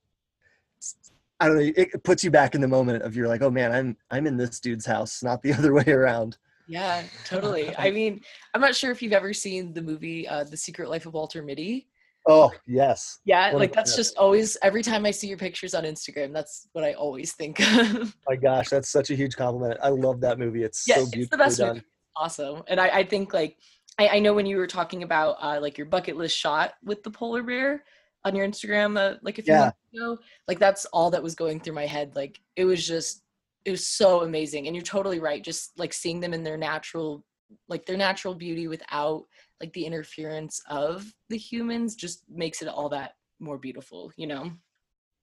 I 1.38 1.48
don't 1.48 1.58
know. 1.58 1.72
It 1.76 2.02
puts 2.02 2.24
you 2.24 2.30
back 2.30 2.54
in 2.54 2.60
the 2.60 2.68
moment 2.68 3.02
of 3.02 3.14
you're 3.14 3.28
like, 3.28 3.42
oh 3.42 3.50
man, 3.50 3.72
I'm 3.72 3.96
I'm 4.10 4.26
in 4.26 4.36
this 4.36 4.60
dude's 4.60 4.86
house, 4.86 5.22
not 5.22 5.42
the 5.42 5.52
other 5.58 5.72
way 5.72 5.86
around. 5.86 6.38
Yeah, 6.66 7.04
totally. 7.24 7.76
I 7.78 7.90
mean, 7.90 8.22
I'm 8.54 8.60
not 8.60 8.74
sure 8.74 8.90
if 8.90 9.02
you've 9.02 9.12
ever 9.12 9.32
seen 9.32 9.72
the 9.72 9.82
movie 9.82 10.26
uh, 10.26 10.44
The 10.44 10.56
Secret 10.56 10.88
Life 10.88 11.06
of 11.06 11.14
Walter 11.14 11.42
Mitty. 11.42 11.88
Oh 12.28 12.50
yes. 12.66 13.20
Yeah, 13.24 13.52
what 13.52 13.60
like 13.60 13.72
that's 13.72 13.94
just 13.94 14.16
always 14.16 14.56
every 14.62 14.82
time 14.82 15.06
I 15.06 15.12
see 15.12 15.28
your 15.28 15.38
pictures 15.38 15.74
on 15.74 15.84
Instagram, 15.84 16.32
that's 16.32 16.68
what 16.72 16.84
I 16.84 16.94
always 16.94 17.32
think 17.32 17.60
of. 17.60 18.16
My 18.28 18.36
gosh, 18.36 18.68
that's 18.68 18.88
such 18.88 19.10
a 19.10 19.14
huge 19.14 19.36
compliment. 19.36 19.78
I 19.82 19.90
love 19.90 20.20
that 20.22 20.38
movie. 20.38 20.64
It's 20.64 20.86
yes, 20.88 20.98
so 20.98 21.04
beautifully 21.04 21.22
it's 21.22 21.30
the 21.30 21.36
best 21.36 21.58
done. 21.58 21.74
Movie. 21.74 21.86
Awesome. 22.16 22.62
And 22.66 22.80
I, 22.80 22.88
I 22.88 23.04
think 23.04 23.32
like 23.32 23.58
I, 23.98 24.08
I, 24.08 24.18
know 24.18 24.34
when 24.34 24.46
you 24.46 24.56
were 24.56 24.66
talking 24.66 25.02
about 25.02 25.36
uh, 25.40 25.58
like 25.60 25.78
your 25.78 25.86
bucket 25.86 26.16
list 26.16 26.36
shot 26.36 26.74
with 26.82 27.02
the 27.02 27.10
polar 27.10 27.42
bear 27.42 27.84
on 28.24 28.34
your 28.34 28.46
Instagram 28.46 28.98
uh, 28.98 29.18
like 29.22 29.38
a 29.38 29.42
few 29.42 29.54
yeah. 29.54 29.60
months 29.60 29.78
ago, 29.94 30.18
like 30.48 30.58
that's 30.58 30.84
all 30.86 31.10
that 31.10 31.22
was 31.22 31.34
going 31.34 31.60
through 31.60 31.74
my 31.74 31.86
head. 31.86 32.16
Like 32.16 32.40
it 32.56 32.64
was 32.64 32.84
just 32.84 33.22
it 33.64 33.70
was 33.70 33.86
so 33.86 34.22
amazing. 34.22 34.66
And 34.66 34.74
you're 34.74 34.82
totally 34.82 35.20
right. 35.20 35.44
Just 35.44 35.78
like 35.78 35.92
seeing 35.92 36.20
them 36.20 36.34
in 36.34 36.42
their 36.42 36.56
natural 36.56 37.24
like 37.68 37.86
their 37.86 37.96
natural 37.96 38.34
beauty 38.34 38.66
without 38.66 39.24
like 39.60 39.72
the 39.72 39.84
interference 39.84 40.60
of 40.68 41.12
the 41.28 41.38
humans 41.38 41.94
just 41.94 42.24
makes 42.28 42.62
it 42.62 42.68
all 42.68 42.88
that 42.88 43.12
more 43.40 43.58
beautiful 43.58 44.12
you 44.16 44.26
know? 44.26 44.50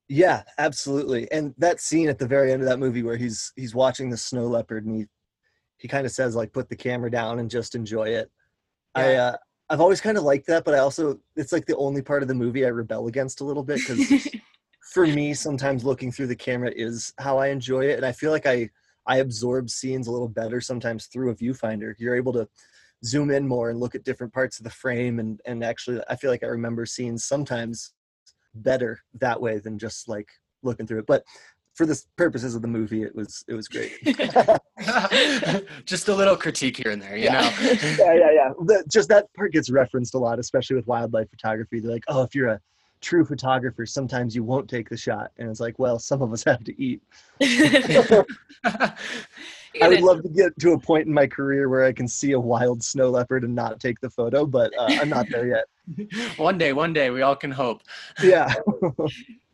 Yeah 0.09 0.43
absolutely. 0.57 1.31
And 1.31 1.53
that 1.57 1.79
scene 1.79 2.09
at 2.09 2.19
the 2.19 2.27
very 2.27 2.51
end 2.51 2.61
of 2.61 2.67
that 2.67 2.79
movie 2.79 3.03
where 3.03 3.17
he's 3.17 3.51
he's 3.55 3.73
watching 3.73 4.09
the 4.09 4.17
snow 4.17 4.47
leopard 4.47 4.85
and 4.85 4.95
he 4.95 5.05
he 5.77 5.87
kind 5.87 6.05
of 6.05 6.11
says 6.11 6.35
like 6.35 6.53
put 6.53 6.69
the 6.69 6.75
camera 6.75 7.09
down 7.09 7.39
and 7.39 7.49
just 7.49 7.75
enjoy 7.75 8.09
it. 8.09 8.29
Yeah. 8.97 9.03
i 9.03 9.15
uh 9.15 9.35
i've 9.69 9.81
always 9.81 10.01
kind 10.01 10.17
of 10.17 10.23
liked 10.23 10.47
that 10.47 10.65
but 10.65 10.75
i 10.75 10.79
also 10.79 11.19
it's 11.35 11.51
like 11.51 11.65
the 11.65 11.77
only 11.77 12.01
part 12.01 12.21
of 12.21 12.27
the 12.27 12.35
movie 12.35 12.65
i 12.65 12.69
rebel 12.69 13.07
against 13.07 13.41
a 13.41 13.43
little 13.43 13.63
bit 13.63 13.79
because 13.79 14.27
for 14.93 15.07
me 15.07 15.33
sometimes 15.33 15.83
looking 15.83 16.11
through 16.11 16.27
the 16.27 16.35
camera 16.35 16.71
is 16.75 17.13
how 17.17 17.37
i 17.37 17.47
enjoy 17.47 17.85
it 17.85 17.95
and 17.95 18.05
i 18.05 18.11
feel 18.11 18.29
like 18.29 18.45
i 18.45 18.69
i 19.05 19.17
absorb 19.17 19.69
scenes 19.69 20.07
a 20.07 20.11
little 20.11 20.27
better 20.27 20.61
sometimes 20.61 21.07
through 21.07 21.29
a 21.31 21.35
viewfinder. 21.35 21.93
You're 21.97 22.15
able 22.15 22.33
to 22.33 22.47
zoom 23.05 23.31
in 23.31 23.47
more 23.47 23.69
and 23.69 23.79
look 23.79 23.95
at 23.95 24.03
different 24.03 24.33
parts 24.33 24.59
of 24.59 24.63
the 24.63 24.69
frame 24.69 25.19
and 25.19 25.41
and 25.45 25.63
actually 25.63 25.99
i 26.09 26.15
feel 26.15 26.31
like 26.31 26.43
i 26.43 26.47
remember 26.47 26.85
scenes 26.85 27.25
sometimes 27.25 27.93
better 28.55 28.99
that 29.19 29.39
way 29.39 29.59
than 29.59 29.77
just 29.77 30.07
like 30.07 30.29
looking 30.63 30.87
through 30.87 30.99
it. 30.99 31.05
But 31.07 31.23
for 31.73 31.85
the 31.85 31.99
purposes 32.17 32.53
of 32.55 32.61
the 32.61 32.67
movie 32.67 33.01
it 33.01 33.15
was 33.15 33.43
it 33.47 33.55
was 33.55 33.67
great. 33.67 33.93
Just 35.85 36.07
a 36.07 36.13
little 36.13 36.35
critique 36.35 36.77
here 36.77 36.91
and 36.91 37.01
there 37.01 37.17
you 37.17 37.25
yeah. 37.25 37.41
know? 37.41 37.49
Yeah 37.97 38.13
yeah 38.13 38.31
yeah. 38.31 38.53
The, 38.59 38.83
just 38.91 39.09
that 39.09 39.33
part 39.33 39.53
gets 39.53 39.71
referenced 39.71 40.13
a 40.13 40.19
lot 40.19 40.37
especially 40.37 40.75
with 40.75 40.85
wildlife 40.85 41.29
photography. 41.31 41.79
They're 41.79 41.91
like 41.91 42.03
oh 42.07 42.21
if 42.21 42.35
you're 42.35 42.49
a 42.49 42.59
true 43.01 43.25
photographer 43.25 43.85
sometimes 43.85 44.35
you 44.35 44.43
won't 44.43 44.69
take 44.69 44.87
the 44.87 44.97
shot. 44.97 45.31
And 45.37 45.49
it's 45.49 45.59
like 45.59 45.79
well 45.79 45.97
some 45.97 46.21
of 46.21 46.31
us 46.31 46.43
have 46.43 46.63
to 46.63 46.79
eat 46.81 47.01
I 49.81 49.87
would 49.87 50.01
love 50.01 50.21
to 50.23 50.29
get 50.29 50.57
to 50.59 50.73
a 50.73 50.79
point 50.79 51.07
in 51.07 51.13
my 51.13 51.27
career 51.27 51.69
where 51.69 51.83
I 51.83 51.93
can 51.93 52.07
see 52.07 52.33
a 52.33 52.39
wild 52.39 52.83
snow 52.83 53.09
leopard 53.09 53.43
and 53.43 53.55
not 53.55 53.79
take 53.79 53.99
the 53.99 54.09
photo, 54.09 54.45
but 54.45 54.71
uh, 54.77 54.87
I'm 54.89 55.09
not 55.09 55.27
there 55.29 55.47
yet. 55.47 55.65
one 56.37 56.57
day, 56.57 56.73
one 56.73 56.93
day, 56.93 57.09
we 57.09 57.21
all 57.21 57.35
can 57.35 57.51
hope. 57.51 57.81
Yeah. 58.21 58.53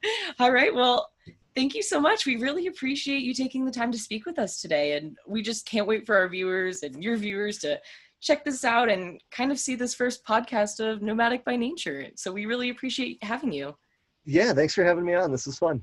all 0.39 0.51
right. 0.51 0.73
Well, 0.73 1.09
thank 1.55 1.75
you 1.75 1.81
so 1.81 1.99
much. 1.99 2.25
We 2.25 2.37
really 2.37 2.67
appreciate 2.67 3.21
you 3.21 3.33
taking 3.33 3.65
the 3.65 3.71
time 3.71 3.91
to 3.91 3.97
speak 3.97 4.25
with 4.25 4.39
us 4.39 4.61
today. 4.61 4.97
And 4.97 5.17
we 5.27 5.41
just 5.41 5.65
can't 5.65 5.87
wait 5.87 6.05
for 6.05 6.15
our 6.15 6.27
viewers 6.27 6.83
and 6.83 7.03
your 7.03 7.17
viewers 7.17 7.57
to 7.59 7.79
check 8.21 8.43
this 8.43 8.65
out 8.65 8.89
and 8.89 9.21
kind 9.31 9.51
of 9.51 9.59
see 9.59 9.75
this 9.75 9.93
first 9.93 10.25
podcast 10.25 10.79
of 10.79 11.01
Nomadic 11.01 11.45
by 11.45 11.55
Nature. 11.55 12.07
So 12.15 12.31
we 12.31 12.45
really 12.45 12.69
appreciate 12.69 13.23
having 13.23 13.53
you. 13.53 13.75
Yeah, 14.25 14.53
thanks 14.53 14.73
for 14.73 14.83
having 14.83 15.05
me 15.05 15.15
on. 15.15 15.31
This 15.31 15.47
is 15.47 15.57
fun. 15.57 15.81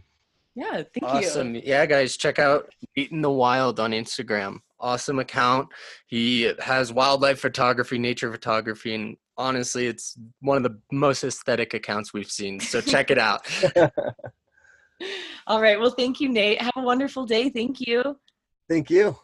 Yeah, 0.56 0.82
thank 0.94 1.02
awesome. 1.02 1.54
you. 1.54 1.60
Awesome. 1.60 1.68
Yeah, 1.68 1.86
guys, 1.86 2.16
check 2.16 2.38
out 2.38 2.72
Nate 2.96 3.12
in 3.12 3.20
the 3.20 3.30
Wild 3.30 3.78
on 3.78 3.92
Instagram. 3.92 4.60
Awesome 4.80 5.18
account. 5.18 5.68
He 6.06 6.52
has 6.60 6.92
wildlife 6.92 7.38
photography, 7.38 7.98
nature 7.98 8.32
photography, 8.32 8.94
and 8.94 9.16
honestly, 9.36 9.86
it's 9.86 10.18
one 10.40 10.56
of 10.56 10.62
the 10.62 10.78
most 10.90 11.22
aesthetic 11.24 11.74
accounts 11.74 12.14
we've 12.14 12.30
seen. 12.30 12.58
So 12.58 12.80
check 12.80 13.10
it 13.10 13.18
out. 13.18 13.46
All 15.46 15.60
right. 15.60 15.78
Well, 15.78 15.90
thank 15.90 16.20
you, 16.20 16.30
Nate. 16.30 16.60
Have 16.60 16.72
a 16.76 16.82
wonderful 16.82 17.26
day. 17.26 17.50
Thank 17.50 17.80
you. 17.80 18.18
Thank 18.68 18.90
you. 18.90 19.18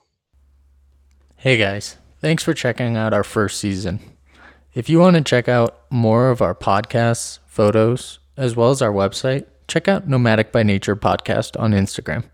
Hey, 1.36 1.56
guys. 1.56 1.96
Thanks 2.20 2.44
for 2.44 2.54
checking 2.54 2.96
out 2.96 3.12
our 3.12 3.24
first 3.24 3.58
season. 3.58 4.00
If 4.74 4.88
you 4.88 5.00
want 5.00 5.16
to 5.16 5.22
check 5.22 5.48
out 5.48 5.80
more 5.90 6.30
of 6.30 6.40
our 6.40 6.54
podcasts, 6.54 7.40
photos, 7.46 8.20
as 8.36 8.54
well 8.54 8.70
as 8.70 8.80
our 8.80 8.92
website, 8.92 9.46
check 9.72 9.88
out 9.88 10.06
Nomadic 10.06 10.52
by 10.52 10.62
Nature 10.62 10.94
podcast 10.94 11.58
on 11.58 11.72
Instagram. 11.72 12.24